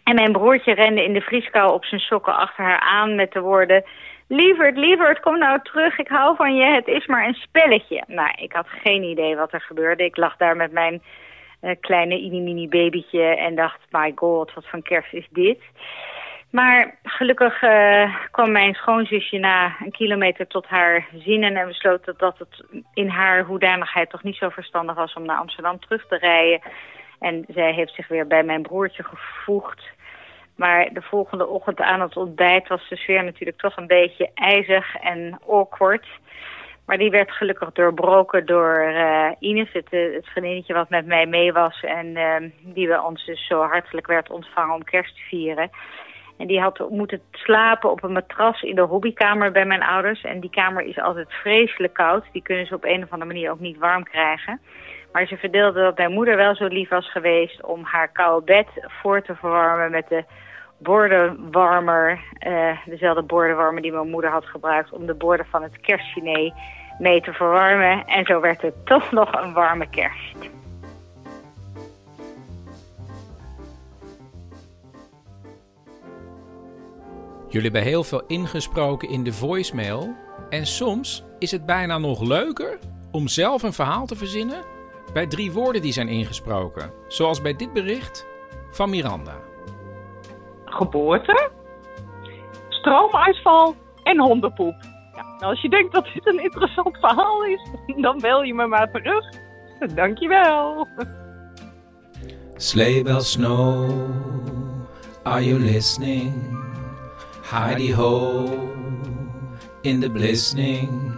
En 0.05 0.15
mijn 0.15 0.33
broertje 0.33 0.75
rende 0.75 1.05
in 1.05 1.13
de 1.13 1.21
vrieskou 1.21 1.73
op 1.73 1.85
zijn 1.85 2.01
sokken 2.01 2.37
achter 2.37 2.65
haar 2.65 2.81
aan 2.81 3.15
met 3.15 3.33
de 3.33 3.41
woorden... 3.41 3.85
Lieverd, 4.31 4.77
lieverd, 4.77 5.21
kom 5.21 5.39
nou 5.39 5.59
terug, 5.63 5.99
ik 5.99 6.09
hou 6.09 6.37
van 6.37 6.55
je, 6.55 6.65
het 6.65 6.87
is 6.87 7.07
maar 7.07 7.27
een 7.27 7.35
spelletje. 7.35 8.03
Nou, 8.07 8.31
ik 8.37 8.53
had 8.53 8.67
geen 8.69 9.03
idee 9.03 9.37
wat 9.37 9.53
er 9.53 9.61
gebeurde. 9.61 10.05
Ik 10.05 10.17
lag 10.17 10.37
daar 10.37 10.57
met 10.57 10.73
mijn 10.73 11.03
uh, 11.63 11.71
kleine 11.81 12.41
mini 12.41 12.69
babytje 12.69 13.23
en 13.23 13.55
dacht, 13.55 13.81
my 13.91 14.13
god, 14.15 14.55
wat 14.55 14.67
van 14.67 14.83
kerst 14.83 15.13
is 15.13 15.29
dit? 15.31 15.59
Maar 16.51 16.99
gelukkig 17.03 17.63
uh, 17.63 18.17
kwam 18.31 18.53
mijn 18.53 18.75
schoonzusje 18.75 19.39
na 19.39 19.77
een 19.85 19.91
kilometer 19.91 20.47
tot 20.47 20.67
haar 20.67 21.09
zinnen 21.15 21.57
en 21.57 21.67
besloot 21.67 22.05
dat, 22.05 22.19
dat 22.19 22.39
het 22.39 22.65
in 22.95 23.09
haar 23.09 23.45
hoedanigheid 23.45 24.11
toch 24.11 24.23
niet 24.23 24.37
zo 24.37 24.49
verstandig 24.49 24.95
was 24.95 25.15
om 25.15 25.25
naar 25.25 25.37
Amsterdam 25.37 25.81
terug 25.81 26.07
te 26.07 26.17
rijden. 26.17 26.61
En 27.19 27.45
zij 27.49 27.73
heeft 27.73 27.95
zich 27.95 28.09
weer 28.09 28.27
bij 28.27 28.43
mijn 28.43 28.63
broertje 28.63 29.03
gevoegd. 29.03 29.83
Maar 30.57 30.93
de 30.93 31.03
volgende 31.03 31.47
ochtend 31.47 31.81
aan 31.81 32.01
het 32.01 32.17
ontbijt 32.17 32.69
was 32.69 32.89
de 32.89 32.97
sfeer 32.97 33.25
natuurlijk 33.25 33.59
toch 33.59 33.77
een 33.77 33.87
beetje 33.87 34.31
ijzig 34.35 34.97
en 34.97 35.41
awkward. 35.49 36.07
Maar 36.89 36.99
die 36.99 37.11
werd 37.11 37.33
gelukkig 37.33 37.73
doorbroken 37.73 38.47
door 38.47 38.93
uh, 38.93 39.31
Ines, 39.39 39.73
het, 39.73 39.89
eh, 39.91 40.55
het 40.55 40.67
wat 40.67 40.89
met 40.89 41.07
mij 41.07 41.27
mee 41.27 41.53
was. 41.53 41.83
En 41.83 42.07
uh, 42.07 42.37
die 42.61 42.89
we 42.89 43.03
ons 43.03 43.27
dus 43.27 43.47
zo 43.47 43.63
hartelijk 43.63 44.07
werd 44.07 44.31
ontvangen 44.31 44.75
om 44.75 44.85
kerst 44.85 45.15
te 45.15 45.21
vieren. 45.21 45.71
En 46.39 46.47
die 46.47 46.61
had 46.61 46.91
moeten 46.91 47.21
slapen 47.33 47.91
op 47.91 48.03
een 48.03 48.13
matras 48.13 48.63
in 48.63 48.75
de 48.75 48.81
hobbykamer 48.83 49.53
bij 49.53 49.65
mijn 49.65 49.83
ouders. 49.83 50.23
En 50.23 50.41
die 50.41 50.51
kamer 50.51 50.83
is 50.83 50.99
altijd 50.99 51.33
vreselijk 51.33 51.95
koud. 51.95 52.25
Die 52.33 52.43
kunnen 52.43 52.67
ze 52.67 52.75
op 52.75 52.85
een 52.85 53.03
of 53.03 53.11
andere 53.11 53.33
manier 53.33 53.51
ook 53.51 53.61
niet 53.61 53.79
warm 53.79 54.05
krijgen. 54.05 54.61
Maar 55.13 55.27
ze 55.27 55.37
verdeelde 55.37 55.81
dat 55.81 55.97
mijn 55.97 56.13
moeder 56.13 56.37
wel 56.37 56.55
zo 56.55 56.67
lief 56.67 56.89
was 56.89 57.11
geweest 57.11 57.65
om 57.65 57.85
haar 57.85 58.13
koude 58.13 58.45
bed 58.45 58.67
voor 59.03 59.23
te 59.23 59.35
verwarmen 59.35 59.91
met 59.91 60.09
de 60.09 60.25
bordenwarmer. 60.79 62.21
Uh, 62.47 62.79
dezelfde 62.85 63.23
bordenwarmer 63.23 63.83
die 63.83 63.93
mijn 63.93 64.11
moeder 64.11 64.31
had 64.31 64.47
gebruikt 64.47 64.93
om 64.93 65.07
de 65.07 65.15
borden 65.15 65.47
van 65.47 65.63
het 65.63 65.81
kerstdiner 65.81 66.53
mee 66.99 67.21
te 67.21 67.33
verwarmen. 67.33 68.05
En 68.07 68.25
zo 68.25 68.41
werd 68.41 68.63
het 68.63 68.87
toch 68.87 69.13
nog 69.21 69.33
een 69.33 69.53
warme 69.53 69.89
kerst. 69.89 70.51
Jullie 77.49 77.71
hebben 77.71 77.91
heel 77.91 78.05
veel 78.05 78.23
ingesproken 78.27 79.09
in 79.09 79.25
de 79.25 79.33
voicemail. 79.33 80.15
En 80.51 80.67
soms 80.67 81.25
is 81.39 81.51
het 81.51 81.67
bijna 81.67 81.99
nog 81.99 82.23
leuker 82.23 82.79
om 83.11 83.29
zelf 83.29 83.63
een 83.63 83.73
verhaal 83.73 84.07
te 84.07 84.17
verzinnen 84.17 84.65
bij 85.13 85.27
drie 85.27 85.53
woorden 85.53 85.83
die 85.83 85.93
zijn 85.93 86.09
ingesproken. 86.09 86.93
Zoals 87.07 87.43
bij 87.43 87.57
dit 87.57 87.73
bericht 87.73 88.27
van 88.71 88.91
Miranda. 88.91 89.35
Geboorte, 90.65 91.51
stroomuitval 92.69 93.75
en 94.03 94.19
hondenpoep. 94.19 94.75
Nou, 95.39 95.51
als 95.51 95.61
je 95.61 95.69
denkt 95.69 95.93
dat 95.93 96.05
dit 96.15 96.27
een 96.27 96.43
interessant 96.43 96.99
verhaal 96.99 97.45
is, 97.45 97.71
dan 97.97 98.19
bel 98.19 98.43
je 98.43 98.55
me 98.55 98.67
maar 98.67 98.91
terug. 98.91 99.25
Dankjewel. 99.95 100.87
Sleigh 102.57 103.05
bells 103.05 103.31
snow, 103.31 103.91
are 105.23 105.45
you 105.45 105.61
listening? 105.61 106.33
Heidi 107.43 107.93
ho, 107.93 108.47
in 109.83 110.01
the 110.01 110.09
glistening, 110.09 111.17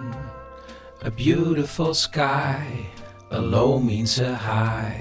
a 1.03 1.11
beautiful 1.11 1.95
sky, 1.95 2.87
a 3.31 3.41
low 3.41 3.81
means 3.81 4.21
a 4.21 4.35
high, 4.35 5.01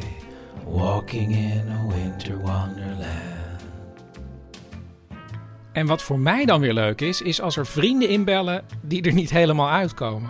walking 0.66 1.32
in 1.32 1.68
a 1.70 1.88
winter 1.88 2.38
wonderland. 2.38 3.39
En 5.72 5.88
wat 5.88 6.04
voor 6.04 6.20
mij 6.20 6.46
dan 6.46 6.62
weer 6.62 6.74
leuk 6.74 7.02
is, 7.02 7.22
is 7.22 7.42
als 7.42 7.58
er 7.58 7.66
vrienden 7.66 8.10
inbellen 8.10 8.66
die 8.82 9.04
er 9.06 9.14
niet 9.14 9.30
helemaal 9.30 9.70
uitkomen. 9.70 10.30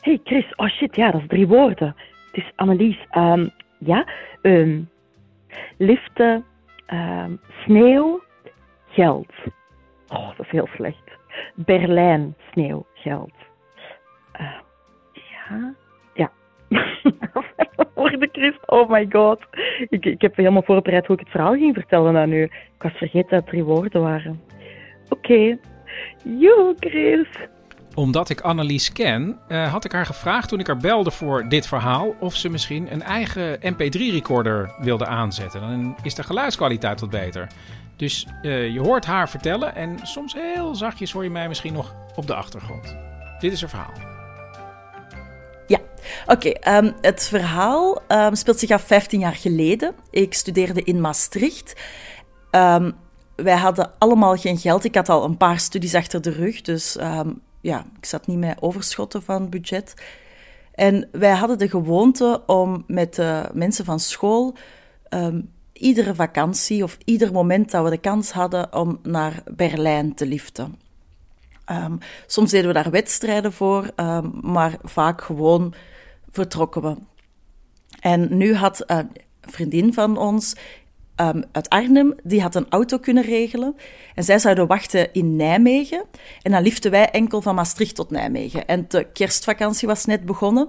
Hey 0.00 0.20
Chris, 0.24 0.54
oh 0.56 0.68
shit, 0.68 0.96
ja, 0.96 1.10
dat 1.10 1.20
is 1.20 1.26
drie 1.26 1.46
woorden. 1.46 1.96
Het 2.32 2.44
is 2.44 2.52
Annelies. 2.56 2.98
Ehm, 3.10 3.48
ja, 3.78 4.06
ehm, 4.42 4.80
liften, 5.78 6.44
ehm, 6.86 7.36
sneeuw, 7.64 8.22
geld. 8.88 9.32
Oh, 10.08 10.36
dat 10.36 10.46
is 10.46 10.50
heel 10.50 10.68
slecht. 10.74 11.10
Berlijn, 11.54 12.36
sneeuw, 12.52 12.86
geld. 12.94 13.34
Eh, 14.32 14.58
ja, 15.12 15.74
Woorden 17.94 18.28
Chris, 18.32 18.54
oh 18.66 18.90
my 18.90 19.06
god. 19.10 19.38
Ik, 19.88 20.04
ik 20.04 20.20
heb 20.20 20.36
helemaal 20.36 20.62
voorbereid 20.62 21.06
hoe 21.06 21.16
ik 21.16 21.22
het 21.22 21.30
verhaal 21.30 21.52
ging 21.52 21.74
vertellen 21.74 22.16
aan 22.16 22.32
u. 22.32 22.42
Ik 22.42 22.82
was 22.82 22.92
vergeten 22.92 23.30
dat 23.30 23.46
drie 23.46 23.64
woorden 23.64 24.02
waren. 24.02 24.40
Oké. 25.08 25.32
Okay. 25.32 25.58
Chris 26.78 27.28
omdat 27.94 28.28
ik 28.28 28.40
Annelies 28.40 28.92
ken, 28.92 29.38
uh, 29.48 29.72
had 29.72 29.84
ik 29.84 29.92
haar 29.92 30.06
gevraagd 30.06 30.48
toen 30.48 30.60
ik 30.60 30.66
haar 30.66 30.76
belde 30.76 31.10
voor 31.10 31.48
dit 31.48 31.66
verhaal 31.66 32.14
of 32.20 32.36
ze 32.36 32.48
misschien 32.48 32.92
een 32.92 33.02
eigen 33.02 33.58
MP3-recorder 33.58 34.74
wilde 34.78 35.06
aanzetten. 35.06 35.60
Dan 35.60 35.96
is 36.02 36.14
de 36.14 36.22
geluidskwaliteit 36.22 37.00
wat 37.00 37.10
beter. 37.10 37.46
Dus 37.96 38.26
uh, 38.42 38.72
je 38.72 38.80
hoort 38.80 39.06
haar 39.06 39.28
vertellen 39.28 39.74
en 39.74 39.98
soms 40.02 40.34
heel 40.34 40.74
zachtjes 40.74 41.12
hoor 41.12 41.24
je 41.24 41.30
mij 41.30 41.48
misschien 41.48 41.72
nog 41.72 41.94
op 42.14 42.26
de 42.26 42.34
achtergrond. 42.34 42.96
Dit 43.38 43.52
is 43.52 43.60
haar 43.60 43.70
verhaal. 43.70 44.11
Oké. 46.26 46.76
Um, 46.76 46.94
het 47.00 47.22
verhaal 47.22 48.02
um, 48.08 48.34
speelt 48.34 48.58
zich 48.58 48.70
af 48.70 48.82
15 48.82 49.20
jaar 49.20 49.34
geleden. 49.34 49.94
Ik 50.10 50.34
studeerde 50.34 50.82
in 50.82 51.00
Maastricht. 51.00 51.80
Um, 52.50 52.92
wij 53.36 53.56
hadden 53.56 53.90
allemaal 53.98 54.36
geen 54.36 54.58
geld. 54.58 54.84
Ik 54.84 54.94
had 54.94 55.08
al 55.08 55.24
een 55.24 55.36
paar 55.36 55.60
studies 55.60 55.94
achter 55.94 56.22
de 56.22 56.30
rug, 56.30 56.60
dus 56.60 56.96
ja, 57.60 57.84
ik 57.98 58.04
zat 58.04 58.26
niet 58.26 58.38
met 58.38 58.56
overschotten 58.60 59.22
van 59.22 59.48
budget. 59.48 59.94
En 60.74 61.08
wij 61.12 61.30
hadden 61.30 61.58
de 61.58 61.68
gewoonte 61.68 62.42
om 62.46 62.84
met 62.86 63.14
de 63.14 63.48
mensen 63.52 63.84
van 63.84 64.00
school 64.00 64.56
iedere 65.72 66.14
vakantie 66.14 66.82
of 66.82 66.98
ieder 67.04 67.32
moment 67.32 67.70
dat 67.70 67.84
we 67.84 67.90
de 67.90 67.98
kans 67.98 68.30
hadden 68.30 68.72
om 68.74 68.98
naar 69.02 69.42
Berlijn 69.54 70.14
te 70.14 70.26
liften. 70.26 70.78
Soms 72.26 72.50
deden 72.50 72.66
we 72.66 72.82
daar 72.82 72.90
wedstrijden 72.90 73.52
voor, 73.52 73.90
maar 74.40 74.76
vaak 74.82 75.20
gewoon 75.20 75.74
vertrokken 76.32 76.82
we. 76.82 76.96
En 78.00 78.36
nu 78.36 78.54
had 78.54 78.82
een 78.86 79.10
vriendin 79.40 79.94
van 79.94 80.16
ons 80.18 80.54
um, 81.16 81.44
uit 81.52 81.68
Arnhem, 81.68 82.14
die 82.22 82.42
had 82.42 82.54
een 82.54 82.66
auto 82.68 82.98
kunnen 82.98 83.24
regelen. 83.24 83.76
En 84.14 84.24
zij 84.24 84.38
zouden 84.38 84.66
wachten 84.66 85.12
in 85.12 85.36
Nijmegen. 85.36 86.04
En 86.42 86.50
dan 86.50 86.62
liften 86.62 86.90
wij 86.90 87.10
enkel 87.10 87.42
van 87.42 87.54
Maastricht 87.54 87.94
tot 87.94 88.10
Nijmegen. 88.10 88.66
En 88.66 88.84
de 88.88 89.04
kerstvakantie 89.12 89.88
was 89.88 90.04
net 90.04 90.24
begonnen. 90.24 90.68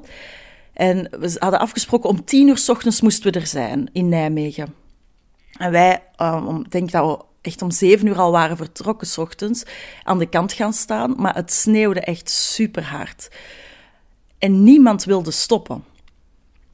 En 0.73 1.07
we 1.19 1.35
hadden 1.39 1.59
afgesproken 1.59 2.09
om 2.09 2.25
tien 2.25 2.47
uur 2.47 2.57
s 2.57 2.69
ochtends 2.69 3.01
moesten 3.01 3.31
we 3.31 3.39
er 3.39 3.47
zijn 3.47 3.89
in 3.91 4.09
Nijmegen. 4.09 4.73
En 5.57 5.71
wij, 5.71 6.01
ik 6.63 6.71
denk 6.71 6.91
dat 6.91 7.17
we 7.17 7.25
echt 7.41 7.61
om 7.61 7.71
zeven 7.71 8.07
uur 8.07 8.19
al 8.19 8.31
waren 8.31 8.57
vertrokken 8.57 9.07
s 9.07 9.17
ochtends, 9.17 9.63
aan 10.03 10.19
de 10.19 10.29
kant 10.29 10.53
gaan 10.53 10.73
staan. 10.73 11.15
Maar 11.17 11.35
het 11.35 11.53
sneeuwde 11.53 11.99
echt 11.99 12.29
super 12.29 12.83
hard. 12.83 13.29
En 14.43 14.63
niemand 14.63 15.03
wilde 15.03 15.31
stoppen. 15.31 15.83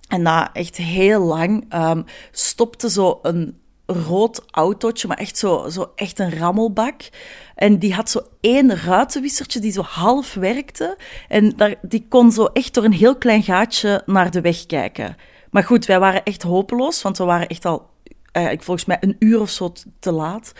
En 0.07 0.21
na 0.21 0.53
echt 0.53 0.75
heel 0.75 1.21
lang 1.21 1.73
um, 1.73 2.05
stopte 2.31 2.89
zo 2.89 3.19
een 3.21 3.59
rood 3.85 4.43
autootje, 4.51 5.07
maar 5.07 5.17
echt 5.17 5.37
zo, 5.37 5.69
zo 5.69 5.91
echt 5.95 6.19
een 6.19 6.37
rammelbak. 6.37 7.09
En 7.55 7.79
die 7.79 7.93
had 7.93 8.09
zo 8.09 8.19
één 8.41 8.75
ruitenwissertje 8.75 9.59
die 9.59 9.71
zo 9.71 9.81
half 9.81 10.33
werkte. 10.33 10.97
En 11.27 11.53
daar, 11.55 11.75
die 11.81 12.05
kon 12.09 12.31
zo 12.31 12.45
echt 12.45 12.73
door 12.73 12.83
een 12.83 12.93
heel 12.93 13.17
klein 13.17 13.43
gaatje 13.43 14.03
naar 14.05 14.31
de 14.31 14.41
weg 14.41 14.65
kijken. 14.65 15.15
Maar 15.51 15.63
goed, 15.63 15.85
wij 15.85 15.99
waren 15.99 16.23
echt 16.23 16.41
hopeloos, 16.41 17.01
want 17.01 17.17
we 17.17 17.23
waren 17.23 17.47
echt 17.47 17.65
al, 17.65 17.89
uh, 18.37 18.49
volgens 18.57 18.85
mij, 18.85 18.97
een 18.99 19.15
uur 19.19 19.39
of 19.39 19.49
zo 19.49 19.73
te 19.99 20.11
laat. 20.11 20.51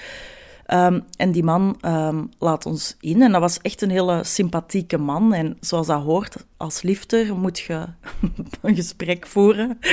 Um, 0.73 1.03
en 1.17 1.31
die 1.31 1.43
man 1.43 1.77
um, 1.85 2.29
laat 2.39 2.65
ons 2.65 2.95
in. 2.99 3.21
En 3.21 3.31
dat 3.31 3.41
was 3.41 3.59
echt 3.61 3.81
een 3.81 3.89
hele 3.89 4.23
sympathieke 4.23 4.97
man. 4.97 5.33
En 5.33 5.57
zoals 5.59 5.87
dat 5.87 6.01
hoort, 6.01 6.45
als 6.57 6.81
lifter 6.81 7.35
moet 7.35 7.59
je 7.59 7.85
een 8.61 8.75
gesprek 8.75 9.27
voeren. 9.27 9.79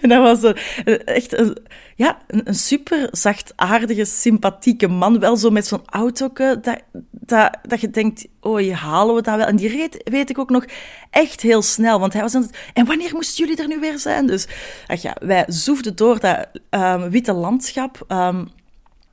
En 0.00 0.08
dat 0.08 0.22
was 0.22 0.54
een, 0.84 1.04
echt 1.04 1.38
een, 1.38 1.56
ja, 1.96 2.18
een, 2.26 2.54
super 2.54 3.08
zachtaardige, 3.10 4.04
sympathieke 4.04 4.88
man. 4.88 5.18
Wel 5.18 5.36
zo 5.36 5.50
met 5.50 5.66
zo'n 5.66 5.82
auto 5.84 6.30
dat, 6.32 6.82
dat, 7.10 7.58
dat 7.62 7.80
je 7.80 7.90
denkt, 7.90 8.26
oh, 8.40 8.60
je 8.60 8.74
halen 8.74 9.14
we 9.14 9.22
dat 9.22 9.36
wel. 9.36 9.46
En 9.46 9.56
die 9.56 9.68
reed, 9.68 10.00
weet 10.04 10.30
ik 10.30 10.38
ook 10.38 10.50
nog, 10.50 10.64
echt 11.10 11.40
heel 11.40 11.62
snel. 11.62 12.00
Want 12.00 12.12
hij 12.12 12.22
was 12.22 12.34
aan. 12.34 12.50
En 12.72 12.86
wanneer 12.86 13.14
moesten 13.14 13.46
jullie 13.46 13.62
er 13.62 13.68
nu 13.68 13.80
weer 13.80 13.98
zijn? 13.98 14.26
Dus 14.26 14.46
ach 14.86 15.02
ja, 15.02 15.16
wij 15.20 15.44
zoefden 15.46 15.96
door 15.96 16.20
dat 16.20 16.48
um, 16.70 17.10
witte 17.10 17.32
landschap... 17.32 18.06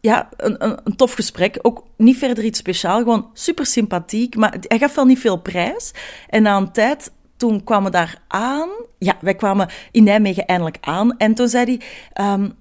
ja, 0.01 0.29
een, 0.37 0.65
een, 0.65 0.95
tof 0.95 1.13
gesprek. 1.13 1.59
Ook 1.61 1.83
niet 1.97 2.17
verder 2.17 2.43
iets 2.43 2.59
speciaals. 2.59 3.03
Gewoon 3.03 3.29
super 3.33 3.65
sympathiek. 3.65 4.35
Maar 4.35 4.57
hij 4.67 4.77
gaf 4.77 4.95
wel 4.95 5.05
niet 5.05 5.19
veel 5.19 5.37
prijs. 5.37 5.91
En 6.29 6.41
na 6.41 6.57
een 6.57 6.71
tijd 6.71 7.11
toen 7.37 7.63
kwamen 7.63 7.91
we 7.91 7.97
daar 7.97 8.21
aan. 8.27 8.69
Ja, 8.97 9.17
wij 9.21 9.35
kwamen 9.35 9.69
in 9.91 10.03
Nijmegen 10.03 10.45
eindelijk 10.45 10.77
aan. 10.81 11.17
En 11.17 11.33
toen 11.33 11.47
zei 11.47 11.79
hij... 12.13 12.33
Um, 12.33 12.59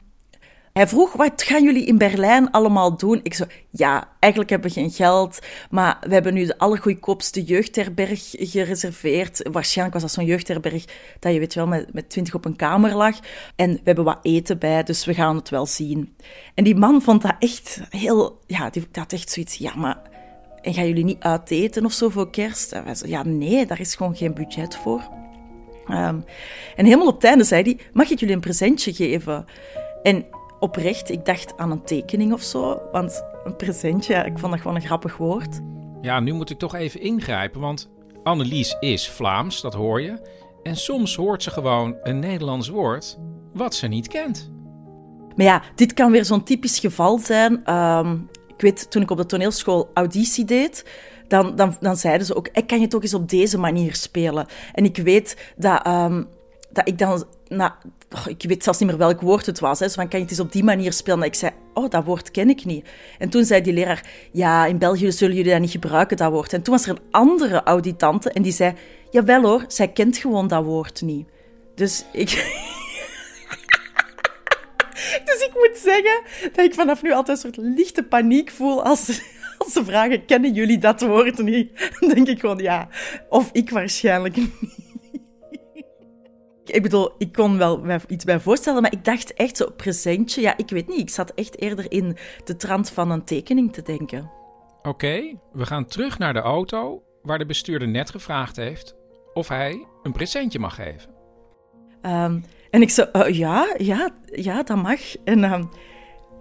hij 0.72 0.88
vroeg, 0.88 1.12
wat 1.12 1.42
gaan 1.42 1.64
jullie 1.64 1.84
in 1.84 1.98
Berlijn 1.98 2.50
allemaal 2.50 2.96
doen? 2.96 3.20
Ik 3.22 3.34
zo, 3.34 3.44
ja, 3.70 4.08
eigenlijk 4.18 4.52
hebben 4.52 4.68
we 4.68 4.80
geen 4.80 4.90
geld, 4.90 5.38
maar 5.70 5.98
we 6.00 6.12
hebben 6.12 6.34
nu 6.34 6.46
de 6.46 6.58
allergoedkoopste 6.58 7.42
jeugdherberg 7.42 8.30
gereserveerd. 8.30 9.48
Waarschijnlijk 9.52 10.00
was 10.00 10.02
dat 10.02 10.12
zo'n 10.14 10.30
jeugdherberg 10.30 10.84
dat 11.18 11.32
je 11.32 11.38
weet 11.38 11.54
wel 11.54 11.66
met, 11.66 11.92
met 11.92 12.10
twintig 12.10 12.34
op 12.34 12.44
een 12.44 12.56
kamer 12.56 12.94
lag. 12.94 13.18
En 13.56 13.72
we 13.72 13.80
hebben 13.84 14.04
wat 14.04 14.18
eten 14.22 14.58
bij, 14.58 14.82
dus 14.82 15.04
we 15.04 15.14
gaan 15.14 15.36
het 15.36 15.48
wel 15.48 15.66
zien. 15.66 16.16
En 16.54 16.64
die 16.64 16.76
man 16.76 17.02
vond 17.02 17.22
dat 17.22 17.34
echt 17.38 17.80
heel, 17.88 18.40
ja, 18.46 18.70
die, 18.70 18.88
had 18.92 19.12
echt 19.12 19.30
zoiets, 19.30 19.56
ja, 19.56 19.74
maar 19.74 19.98
en 20.62 20.74
gaan 20.74 20.86
jullie 20.86 21.04
niet 21.04 21.22
uiteten 21.22 21.84
of 21.84 21.92
zo 21.92 22.08
voor 22.08 22.30
kerst? 22.30 22.72
En 22.72 22.84
wij 22.84 22.94
zo, 22.94 23.06
ja, 23.06 23.22
nee, 23.22 23.66
daar 23.66 23.80
is 23.80 23.94
gewoon 23.94 24.16
geen 24.16 24.34
budget 24.34 24.76
voor. 24.76 25.08
Um, 25.88 26.24
en 26.76 26.84
helemaal 26.84 27.06
op 27.06 27.14
het 27.14 27.24
einde 27.24 27.44
zei 27.44 27.62
hij, 27.62 27.78
mag 27.92 28.10
ik 28.10 28.20
jullie 28.20 28.34
een 28.34 28.40
presentje 28.40 28.92
geven? 28.92 29.44
En 30.02 30.24
oprecht, 30.60 31.10
ik 31.10 31.24
dacht 31.24 31.56
aan 31.56 31.70
een 31.70 31.82
tekening 31.82 32.32
of 32.32 32.42
zo. 32.42 32.80
Want 32.92 33.24
een 33.44 33.56
presentje, 33.56 34.14
ik 34.14 34.38
vond 34.38 34.52
dat 34.52 34.60
gewoon 34.60 34.76
een 34.76 34.82
grappig 34.82 35.16
woord. 35.16 35.60
Ja, 36.00 36.20
nu 36.20 36.32
moet 36.32 36.50
ik 36.50 36.58
toch 36.58 36.74
even 36.74 37.00
ingrijpen, 37.00 37.60
want 37.60 37.88
Annelies 38.22 38.76
is 38.80 39.08
Vlaams, 39.08 39.60
dat 39.60 39.74
hoor 39.74 40.00
je. 40.00 40.38
En 40.62 40.76
soms 40.76 41.16
hoort 41.16 41.42
ze 41.42 41.50
gewoon 41.50 41.96
een 42.02 42.18
Nederlands 42.18 42.68
woord 42.68 43.18
wat 43.52 43.74
ze 43.74 43.86
niet 43.86 44.08
kent. 44.08 44.50
Maar 45.36 45.46
ja, 45.46 45.62
dit 45.74 45.94
kan 45.94 46.10
weer 46.10 46.24
zo'n 46.24 46.44
typisch 46.44 46.78
geval 46.78 47.18
zijn. 47.18 47.74
Um, 47.74 48.28
ik 48.46 48.60
weet, 48.60 48.90
toen 48.90 49.02
ik 49.02 49.10
op 49.10 49.16
de 49.16 49.26
toneelschool 49.26 49.90
auditie 49.94 50.44
deed, 50.44 50.84
dan, 51.28 51.56
dan, 51.56 51.76
dan 51.80 51.96
zeiden 51.96 52.26
ze 52.26 52.36
ook, 52.36 52.48
ik 52.52 52.66
kan 52.66 52.80
je 52.80 52.86
toch 52.86 53.02
eens 53.02 53.14
op 53.14 53.28
deze 53.28 53.58
manier 53.58 53.94
spelen. 53.94 54.46
En 54.72 54.84
ik 54.84 54.96
weet 54.96 55.52
dat, 55.56 55.86
um, 55.86 56.28
dat 56.70 56.88
ik 56.88 56.98
dan... 56.98 57.24
Ik 58.26 58.42
weet 58.42 58.64
zelfs 58.64 58.78
niet 58.78 58.88
meer 58.88 58.98
welk 58.98 59.20
woord 59.20 59.46
het 59.46 59.60
was. 59.60 59.78
Hè. 59.78 59.90
Van, 59.90 60.08
kan 60.08 60.18
je 60.18 60.24
het 60.24 60.30
eens 60.30 60.44
op 60.44 60.52
die 60.52 60.64
manier 60.64 60.92
spelen? 60.92 61.20
En 61.20 61.26
ik 61.26 61.34
zei, 61.34 61.52
oh, 61.74 61.90
dat 61.90 62.04
woord 62.04 62.30
ken 62.30 62.48
ik 62.48 62.64
niet. 62.64 62.88
En 63.18 63.28
toen 63.28 63.44
zei 63.44 63.60
die 63.60 63.72
leraar, 63.72 64.06
ja, 64.32 64.66
in 64.66 64.78
België 64.78 65.12
zullen 65.12 65.36
jullie 65.36 65.52
dat 65.52 65.60
niet 65.60 65.70
gebruiken, 65.70 66.16
dat 66.16 66.30
woord. 66.30 66.52
En 66.52 66.62
toen 66.62 66.74
was 66.74 66.86
er 66.86 66.90
een 66.90 67.02
andere 67.10 67.62
auditante 67.62 68.30
en 68.30 68.42
die 68.42 68.52
zei, 68.52 68.74
jawel 69.10 69.42
hoor, 69.42 69.64
zij 69.68 69.88
kent 69.88 70.16
gewoon 70.16 70.48
dat 70.48 70.64
woord 70.64 71.02
niet. 71.02 71.28
Dus 71.74 72.04
ik... 72.12 72.28
Dus 75.24 75.40
ik 75.40 75.50
moet 75.54 75.78
zeggen 75.82 76.22
dat 76.52 76.64
ik 76.64 76.74
vanaf 76.74 77.02
nu 77.02 77.12
altijd 77.12 77.44
een 77.44 77.52
soort 77.52 77.66
lichte 77.76 78.02
paniek 78.02 78.50
voel 78.50 78.84
als, 78.84 79.20
als 79.58 79.72
ze 79.72 79.84
vragen: 79.84 80.24
kennen 80.24 80.52
jullie 80.52 80.78
dat 80.78 81.00
woord 81.00 81.38
niet? 81.38 81.70
Dan 82.00 82.08
denk 82.08 82.28
ik 82.28 82.40
gewoon 82.40 82.58
ja. 82.58 82.88
Of 83.28 83.50
ik 83.52 83.70
waarschijnlijk 83.70 84.36
niet. 84.36 84.79
Ik 86.72 86.82
bedoel, 86.82 87.10
ik 87.18 87.32
kon 87.32 87.58
wel 87.58 87.86
iets 88.08 88.24
bij 88.24 88.40
voorstellen, 88.40 88.82
maar 88.82 88.92
ik 88.92 89.04
dacht 89.04 89.34
echt 89.34 89.56
zo 89.56 89.70
presentje. 89.76 90.40
Ja, 90.40 90.56
ik 90.56 90.70
weet 90.70 90.88
niet. 90.88 90.98
Ik 90.98 91.10
zat 91.10 91.32
echt 91.34 91.60
eerder 91.60 91.92
in 91.92 92.16
de 92.44 92.56
trant 92.56 92.90
van 92.90 93.10
een 93.10 93.24
tekening 93.24 93.72
te 93.72 93.82
denken. 93.82 94.30
Oké, 94.82 95.38
we 95.52 95.66
gaan 95.66 95.86
terug 95.86 96.18
naar 96.18 96.32
de 96.32 96.40
auto 96.40 97.02
waar 97.22 97.38
de 97.38 97.46
bestuurder 97.46 97.88
net 97.88 98.10
gevraagd 98.10 98.56
heeft 98.56 98.94
of 99.32 99.48
hij 99.48 99.86
een 100.02 100.12
presentje 100.12 100.58
mag 100.58 100.74
geven. 100.74 101.10
Ehm, 102.02 102.40
en 102.70 102.82
ik 102.82 102.90
zo, 102.90 103.02
"Eh, 103.02 103.34
ja, 103.36 103.74
ja, 103.78 104.10
ja, 104.24 104.62
dat 104.62 104.82
mag. 104.82 105.00
En 105.24 105.44
ehm, 105.44 105.64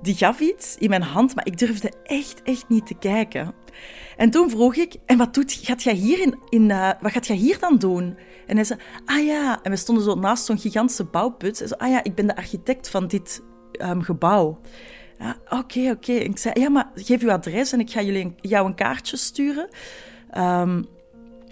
die 0.01 0.15
gaf 0.15 0.39
iets 0.39 0.77
in 0.77 0.89
mijn 0.89 1.01
hand, 1.01 1.35
maar 1.35 1.45
ik 1.45 1.57
durfde 1.57 1.91
echt, 2.03 2.41
echt 2.43 2.69
niet 2.69 2.87
te 2.87 2.95
kijken. 2.95 3.53
En 4.19 4.29
toen 4.29 4.49
vroeg 4.49 4.75
ik, 4.75 4.95
en 5.05 5.17
wat, 5.17 5.33
doet, 5.33 5.59
gaat 5.63 5.83
jij 5.83 5.93
hier 5.93 6.19
in, 6.21 6.39
in, 6.49 6.71
eh, 6.71 6.89
wat 7.01 7.11
gaat 7.11 7.27
jij 7.27 7.35
hier 7.35 7.59
dan 7.59 7.77
doen? 7.77 8.17
En 8.47 8.55
hij 8.55 8.63
zei, 8.65 8.79
ah 9.05 9.25
ja, 9.25 9.59
en 9.63 9.71
we 9.71 9.77
stonden 9.77 10.03
zo 10.03 10.15
naast 10.15 10.45
zo'n 10.45 10.57
gigantische 10.57 11.03
bouwput. 11.03 11.59
Hij 11.59 11.67
zei, 11.67 11.79
ah 11.81 11.89
ja, 11.89 12.03
ik 12.03 12.15
ben 12.15 12.27
de 12.27 12.35
architect 12.35 12.89
van 12.89 13.07
dit 13.07 13.41
ehm, 13.71 13.99
gebouw. 14.01 14.59
Ja, 15.19 15.37
Oké, 15.49 15.89
oké. 15.89 16.13
En 16.13 16.25
Ik 16.29 16.37
zei, 16.37 16.59
ja, 16.59 16.69
maar 16.69 16.91
geef 16.95 17.21
uw 17.21 17.31
adres 17.31 17.71
en 17.71 17.79
ik 17.79 17.91
ga 17.91 18.01
jullie 18.01 18.23
een- 18.23 18.37
jou 18.41 18.65
een 18.67 18.75
kaartje 18.75 19.17
sturen. 19.17 19.67
Ehm, 20.31 20.83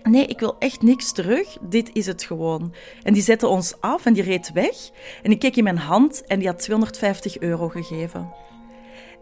nee, 0.04 0.26
ik 0.26 0.40
wil 0.40 0.56
echt 0.60 0.82
niks 0.82 1.12
terug. 1.12 1.58
Dit 1.62 1.90
is 1.94 2.06
het 2.06 2.24
gewoon. 2.24 2.74
En 3.04 3.14
die 3.14 3.24
zette 3.24 3.48
ons 3.48 3.82
af 3.82 4.06
en 4.06 4.14
die 4.14 4.24
reed 4.24 4.52
weg. 4.54 4.76
En 5.24 5.32
ik 5.32 5.40
keek 5.40 5.56
in 5.56 5.64
mijn 5.64 5.78
hand 5.78 6.24
en 6.26 6.40
die 6.40 6.48
had 6.48 6.60
250 6.60 7.40
euro 7.40 7.68
gegeven. 7.70 8.30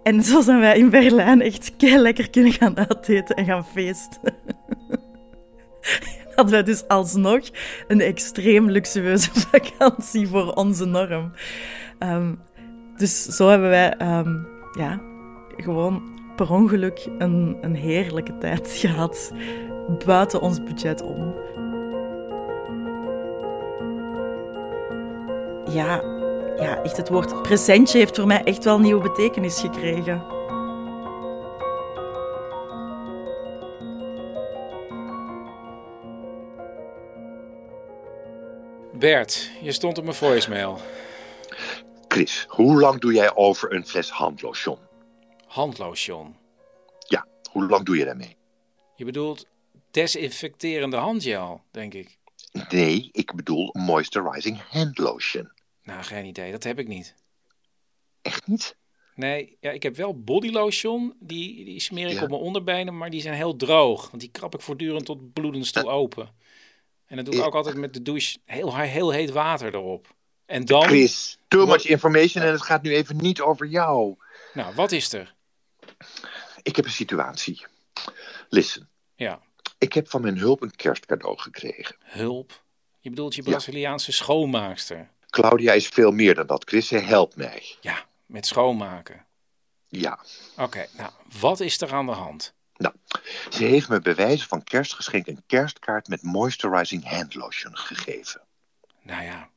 En 0.06 0.24
zo 0.24 0.42
zijn 0.42 0.60
wij 0.60 0.78
in 0.78 0.90
Berlijn 0.90 1.42
echt 1.42 1.76
kei 1.76 1.98
lekker 1.98 2.30
kunnen 2.30 2.52
gaan 2.52 2.78
uiteten 2.78 3.36
en 3.36 3.46
gaan 3.46 3.66
feesten. 3.66 4.22
Hadden 6.36 6.54
wij 6.54 6.64
dus 6.64 6.88
alsnog 6.88 7.42
een 7.88 8.02
extreem 8.02 8.70
luxueuze 8.70 9.30
vakantie 9.52 10.28
voor 10.28 10.54
onze 10.54 10.86
norm. 10.86 11.32
Ehm, 12.00 12.34
dus 12.98 13.24
zo 13.24 13.48
hebben 13.48 13.70
wij 13.70 13.94
ehm, 13.94 14.34
ja, 14.78 15.02
gewoon 15.58 16.02
per 16.36 16.52
ongeluk 16.52 17.08
een, 17.18 17.58
een 17.62 17.76
heerlijke 17.76 18.38
tijd 18.38 18.72
gehad. 18.82 19.34
Buiten 20.06 20.42
ons 20.42 20.64
budget 20.64 21.02
om. 21.02 21.34
Ja, 25.72 26.02
ja, 26.60 26.84
echt 26.84 26.98
het 26.98 27.10
woord 27.10 27.42
presentje 27.42 27.98
heeft 27.98 28.16
voor 28.16 28.28
mij 28.28 28.44
echt 28.44 28.64
wel 28.64 28.80
nieuwe 28.80 29.02
betekenis 29.02 29.60
gekregen. 29.60 30.34
Bert, 39.00 39.52
je 39.62 39.72
stond 39.72 39.98
op 39.98 40.04
mijn 40.04 40.16
voicemail. 40.16 40.80
Chris, 42.08 42.46
hoe 42.48 42.80
lang 42.80 43.00
doe 43.00 43.14
jij 43.14 43.36
over 43.36 43.74
een 43.74 43.86
fles 43.88 44.10
handlotion? 44.10 44.78
Handlotion. 45.48 46.36
Ja, 47.08 47.28
hoe 47.52 47.68
lang 47.68 47.86
doe 47.86 47.98
je 47.98 48.06
daarmee? 48.06 48.38
Je 48.96 49.06
bedoelt 49.06 49.46
desinfecterende 49.92 50.98
handgel, 50.98 51.62
denk 51.72 51.94
ik. 51.94 52.18
Nee, 52.70 53.10
ik 53.12 53.36
bedoel 53.36 53.70
moisturizing 53.74 54.62
handlotion. 54.70 55.52
Nou, 55.86 56.04
geen 56.04 56.26
idee. 56.26 56.52
Dat 56.52 56.64
heb 56.64 56.80
ik 56.80 56.88
niet. 56.88 57.16
Echt 58.22 58.48
niet? 58.48 58.76
Nee, 59.16 59.58
ja, 59.60 59.72
ik 59.72 59.84
heb 59.84 59.96
wel 59.96 60.20
bodylotion. 60.24 61.14
Die, 61.20 61.66
die 61.66 61.80
smeer 61.80 62.08
ik 62.08 62.14
Ja. 62.18 62.24
op 62.24 62.30
mijn 62.30 62.42
onderbenen, 62.42 62.98
maar 62.98 63.10
die 63.10 63.22
zijn 63.22 63.34
heel 63.36 63.56
droog. 63.56 64.10
Want 64.10 64.22
die 64.22 64.32
krab 64.32 64.54
ik 64.54 64.62
voortdurend 64.62 65.06
tot 65.06 65.34
bloedens 65.34 65.72
toe 65.72 65.88
open. 65.90 66.30
En 67.06 67.16
dat 67.16 67.26
doe 67.26 67.34
ik 67.34 67.40
Ja. 67.40 67.46
ook 67.46 67.56
altijd 67.56 67.76
met 67.76 67.94
de 67.94 68.02
douche. 68.02 68.38
Heel, 68.46 68.76
heel 68.78 69.12
heet 69.12 69.30
water 69.30 69.74
erop. 69.76 70.16
En 70.46 70.66
dan... 70.66 70.84
Chris, 70.84 71.38
too 71.48 71.66
much 71.66 71.86
information 71.86 72.44
en 72.44 72.52
het 72.52 72.62
gaat 72.62 72.82
nu 72.82 72.94
even 72.96 73.18
niet 73.18 73.42
over 73.42 73.68
jou. 73.68 74.16
Nou, 74.54 74.76
wat 74.76 74.92
is 74.92 75.14
er? 75.14 75.36
Ik 76.64 76.76
heb 76.76 76.86
een 76.86 76.92
situatie. 76.92 77.66
Listen, 78.50 78.90
Ja, 79.16 79.42
ik 79.78 79.94
heb 79.94 80.10
van 80.10 80.22
mijn 80.22 80.38
hulp 80.38 80.62
een 80.62 80.76
kerstcadeau 80.76 81.38
gekregen. 81.40 81.96
hulp. 82.00 82.64
Je 83.00 83.10
bedoelt 83.10 83.36
je 83.36 83.44
Braziliaanse 83.44 84.12
schoonmaakster. 84.12 85.10
Claudia 85.42 85.74
is 85.74 85.88
veel 85.88 86.12
meer 86.12 86.36
dan 86.36 86.48
dat, 86.48 86.64
Chris. 86.68 86.90
Helpt 86.90 87.36
mij. 87.36 87.76
Ja, 87.82 88.06
met 88.26 88.46
schoonmaken. 88.46 89.26
Ja. 89.88 90.20
Oké, 90.58 90.86
nou, 90.98 91.12
wat 91.40 91.60
is 91.60 91.82
er 91.82 91.94
aan 91.94 92.06
de 92.06 92.12
hand? 92.12 92.54
Nou, 92.78 92.94
ze 93.50 93.64
heeft 93.64 93.90
me 93.90 94.00
bij 94.00 94.16
wijze 94.16 94.48
van 94.48 94.64
kerstgeschenk 94.64 95.28
een 95.28 95.44
kerstkaart 95.48 96.08
met 96.08 96.22
moisturizing 96.22 97.10
handlotion 97.10 97.78
gegeven. 97.78 98.42
Nou 99.02 99.24
ja, 99.24 99.50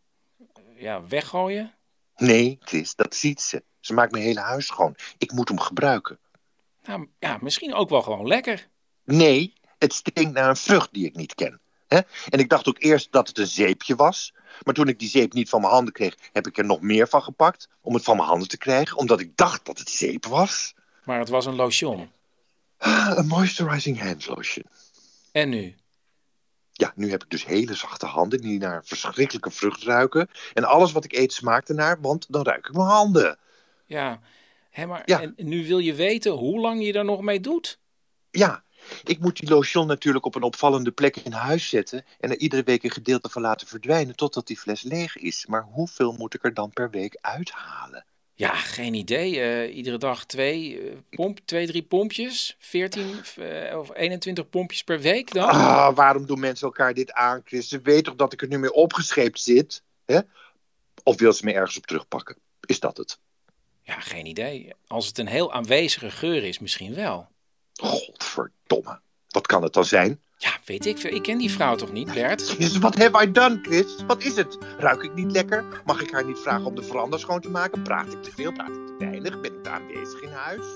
ja 0.76 1.06
weggooien? 1.06 1.74
Nee, 2.16 2.58
Chris, 2.60 2.94
dat 2.94 3.14
ziet 3.14 3.40
ze. 3.40 3.62
Ze 3.80 3.94
maakt 3.94 4.12
mijn 4.12 4.24
hele 4.24 4.40
huis 4.40 4.66
schoon. 4.66 4.96
Ik 5.18 5.32
moet 5.32 5.48
hem 5.48 5.60
gebruiken. 5.60 6.18
Nou 6.84 7.08
ja, 7.18 7.38
misschien 7.40 7.74
ook 7.74 7.88
wel 7.88 8.02
gewoon 8.02 8.26
lekker. 8.26 8.68
Nee, 9.04 9.52
het 9.78 9.92
stinkt 9.92 10.32
naar 10.32 10.48
een 10.48 10.56
vrucht 10.56 10.92
die 10.92 11.06
ik 11.06 11.16
niet 11.16 11.34
ken. 11.34 11.60
Hè? 11.88 11.98
En 12.28 12.38
ik 12.38 12.48
dacht 12.48 12.68
ook 12.68 12.82
eerst 12.82 13.12
dat 13.12 13.28
het 13.28 13.38
een 13.38 13.46
zeepje 13.46 13.94
was. 13.94 14.32
Maar 14.62 14.74
toen 14.74 14.88
ik 14.88 14.98
die 14.98 15.08
zeep 15.08 15.32
niet 15.32 15.48
van 15.48 15.60
mijn 15.60 15.72
handen 15.72 15.92
kreeg, 15.92 16.16
heb 16.32 16.46
ik 16.46 16.58
er 16.58 16.64
nog 16.64 16.80
meer 16.80 17.08
van 17.08 17.22
gepakt. 17.22 17.68
Om 17.80 17.94
het 17.94 18.04
van 18.04 18.16
mijn 18.16 18.28
handen 18.28 18.48
te 18.48 18.58
krijgen, 18.58 18.96
omdat 18.96 19.20
ik 19.20 19.36
dacht 19.36 19.66
dat 19.66 19.78
het 19.78 19.90
zeep 19.90 20.26
was. 20.26 20.74
Maar 21.04 21.18
het 21.18 21.28
was 21.28 21.46
een 21.46 21.54
lotion. 21.54 22.10
Ah, 22.78 23.12
Een 23.16 23.26
moisturizing 23.26 24.00
hand 24.00 24.26
lotion. 24.26 24.64
En 25.32 25.48
nu? 25.48 25.74
Ja, 26.72 26.92
nu 26.94 27.10
heb 27.10 27.22
ik 27.22 27.30
dus 27.30 27.44
hele 27.46 27.74
zachte 27.74 28.06
handen 28.06 28.40
die 28.40 28.58
naar 28.58 28.84
verschrikkelijke 28.84 29.50
vrucht 29.50 29.82
ruiken. 29.82 30.28
En 30.54 30.64
alles 30.64 30.92
wat 30.92 31.04
ik 31.04 31.12
eet 31.12 31.32
smaakt 31.32 31.68
ernaar, 31.68 32.00
want 32.00 32.26
dan 32.28 32.42
ruik 32.42 32.66
ik 32.66 32.74
mijn 32.74 32.86
handen. 32.86 33.38
Ja, 33.86 34.20
hè, 34.70 34.86
maar 34.86 35.02
Ja. 35.04 35.20
En 35.20 35.34
nu 35.36 35.66
wil 35.66 35.78
je 35.78 35.94
weten 35.94 36.32
hoe 36.32 36.60
lang 36.60 36.84
je 36.84 36.92
er 36.92 37.04
nog 37.04 37.20
mee 37.20 37.40
doet? 37.40 37.78
Ja, 38.30 38.62
ik 39.04 39.18
moet 39.18 39.40
die 39.40 39.48
lotion 39.48 39.86
natuurlijk 39.86 40.24
op 40.24 40.34
een 40.34 40.42
opvallende 40.42 40.90
plek 40.90 41.16
in 41.16 41.32
huis 41.32 41.68
zetten. 41.68 42.04
En 42.20 42.30
er 42.30 42.38
iedere 42.38 42.62
week 42.62 42.82
een 42.82 42.90
gedeelte 42.90 43.28
van 43.28 43.42
laten 43.42 43.66
verdwijnen 43.66 44.16
totdat 44.16 44.46
die 44.46 44.58
fles 44.58 44.82
leeg 44.82 45.16
is. 45.16 45.46
Maar 45.46 45.62
hoeveel 45.62 46.12
moet 46.12 46.34
ik 46.34 46.44
er 46.44 46.54
dan 46.54 46.70
per 46.70 46.90
week 46.90 47.18
uithalen? 47.20 48.04
Ja, 48.38 48.54
geen 48.54 48.94
idee. 48.94 49.40
Eh, 49.40 49.76
iedere 49.76 49.98
dag 49.98 50.24
twee, 50.24 50.80
eh, 50.80 50.96
pomp, 51.10 51.38
twee, 51.44 51.66
drie 51.66 51.82
pompjes. 51.82 52.56
14 52.58 53.20
eh, 53.36 53.78
of 53.78 53.94
21 53.94 54.48
pompjes 54.48 54.84
per 54.84 55.00
week 55.00 55.32
dan? 55.32 55.48
Ah, 55.48 55.94
waarom 55.94 56.26
doen 56.26 56.40
mensen 56.40 56.66
elkaar 56.66 56.94
dit 56.94 57.12
aan, 57.12 57.42
Chris? 57.44 57.68
Ze 57.68 57.80
weet 57.80 58.04
toch 58.04 58.14
dat 58.14 58.32
ik 58.32 58.42
er 58.42 58.48
nu 58.48 58.58
mee 58.58 58.72
opgescheept 58.72 59.40
zit? 59.40 59.82
Hè? 60.04 60.18
Of 61.02 61.18
wil 61.18 61.32
ze 61.32 61.44
me 61.44 61.52
ergens 61.52 61.76
op 61.76 61.86
terugpakken? 61.86 62.36
Is 62.60 62.80
dat 62.80 62.96
het? 62.96 63.18
Ja, 63.82 64.00
geen 64.00 64.26
idee. 64.26 64.72
Als 64.86 65.06
het 65.06 65.18
een 65.18 65.26
heel 65.26 65.52
aanwezige 65.52 66.10
geur 66.10 66.44
is, 66.44 66.58
misschien 66.58 66.94
wel. 66.94 67.28
Godverdomme. 68.28 69.00
Wat 69.28 69.46
kan 69.46 69.62
het 69.62 69.72
dan 69.72 69.84
zijn? 69.84 70.20
Ja, 70.36 70.50
weet 70.64 70.86
ik 70.86 70.98
veel. 70.98 71.14
Ik 71.14 71.22
ken 71.22 71.38
die 71.38 71.50
vrouw 71.50 71.76
toch 71.76 71.92
niet, 71.92 72.14
Bert? 72.14 72.48
Jezus, 72.58 72.78
wat 72.78 72.98
have 72.98 73.22
I 73.22 73.32
done, 73.32 73.58
Chris? 73.62 74.04
Wat 74.06 74.22
is 74.22 74.36
het? 74.36 74.58
Ruik 74.78 75.02
ik 75.02 75.14
niet 75.14 75.32
lekker? 75.32 75.64
Mag 75.84 76.02
ik 76.02 76.10
haar 76.10 76.24
niet 76.24 76.38
vragen 76.38 76.64
om 76.64 76.74
de 76.74 76.82
veranda 76.82 77.16
schoon 77.16 77.40
te 77.40 77.50
maken? 77.50 77.82
Praat 77.82 78.12
ik 78.12 78.22
te 78.22 78.30
veel? 78.30 78.52
Praat 78.52 78.68
ik 78.68 78.86
te 78.86 78.94
weinig? 78.98 79.40
Ben 79.40 79.54
ik 79.54 79.62
te 79.62 79.70
aanwezig 79.70 80.20
in 80.20 80.32
huis? 80.32 80.66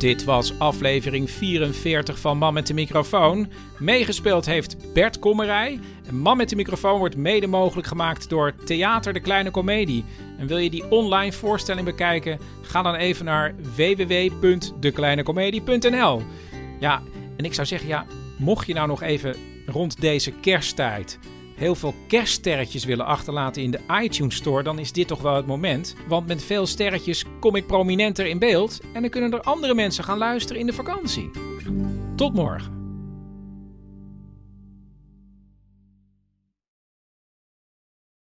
Dit 0.00 0.24
was 0.24 0.58
aflevering 0.58 1.30
44 1.30 2.18
van 2.18 2.38
Man 2.38 2.54
met 2.54 2.66
de 2.66 2.74
microfoon. 2.74 3.48
Meegespeeld 3.78 4.46
heeft 4.46 4.92
Bert 4.92 5.18
Kommerij. 5.18 5.80
En 6.06 6.18
Man 6.18 6.36
met 6.36 6.48
de 6.48 6.56
microfoon 6.56 6.98
wordt 6.98 7.16
mede 7.16 7.46
mogelijk 7.46 7.88
gemaakt 7.88 8.28
door 8.28 8.54
Theater 8.64 9.12
de 9.12 9.20
Kleine 9.20 9.50
Comedie. 9.50 10.04
En 10.38 10.46
wil 10.46 10.58
je 10.58 10.70
die 10.70 10.90
online 10.90 11.32
voorstelling 11.32 11.86
bekijken? 11.86 12.38
Ga 12.62 12.82
dan 12.82 12.94
even 12.94 13.24
naar 13.24 13.54
www.dekleinecomedie.nl. 13.76 16.22
Ja, 16.78 17.02
en 17.36 17.44
ik 17.44 17.54
zou 17.54 17.66
zeggen, 17.66 17.88
ja, 17.88 18.06
mocht 18.38 18.66
je 18.66 18.74
nou 18.74 18.88
nog 18.88 19.02
even 19.02 19.36
rond 19.66 20.00
deze 20.00 20.32
kersttijd 20.32 21.18
heel 21.60 21.74
veel 21.74 21.94
kerststerretjes 22.06 22.84
willen 22.84 23.06
achterlaten 23.06 23.62
in 23.62 23.70
de 23.70 23.80
iTunes 24.02 24.36
Store, 24.36 24.62
dan 24.62 24.78
is 24.78 24.92
dit 24.92 25.06
toch 25.08 25.22
wel 25.22 25.34
het 25.34 25.46
moment. 25.46 25.94
Want 26.08 26.26
met 26.26 26.44
veel 26.44 26.66
sterretjes 26.66 27.24
kom 27.40 27.56
ik 27.56 27.66
prominenter 27.66 28.26
in 28.26 28.38
beeld 28.38 28.80
en 28.92 29.00
dan 29.00 29.10
kunnen 29.10 29.32
er 29.32 29.40
andere 29.40 29.74
mensen 29.74 30.04
gaan 30.04 30.18
luisteren 30.18 30.60
in 30.60 30.66
de 30.66 30.72
vakantie. 30.72 31.30
Tot 32.16 32.34
morgen. 32.34 32.79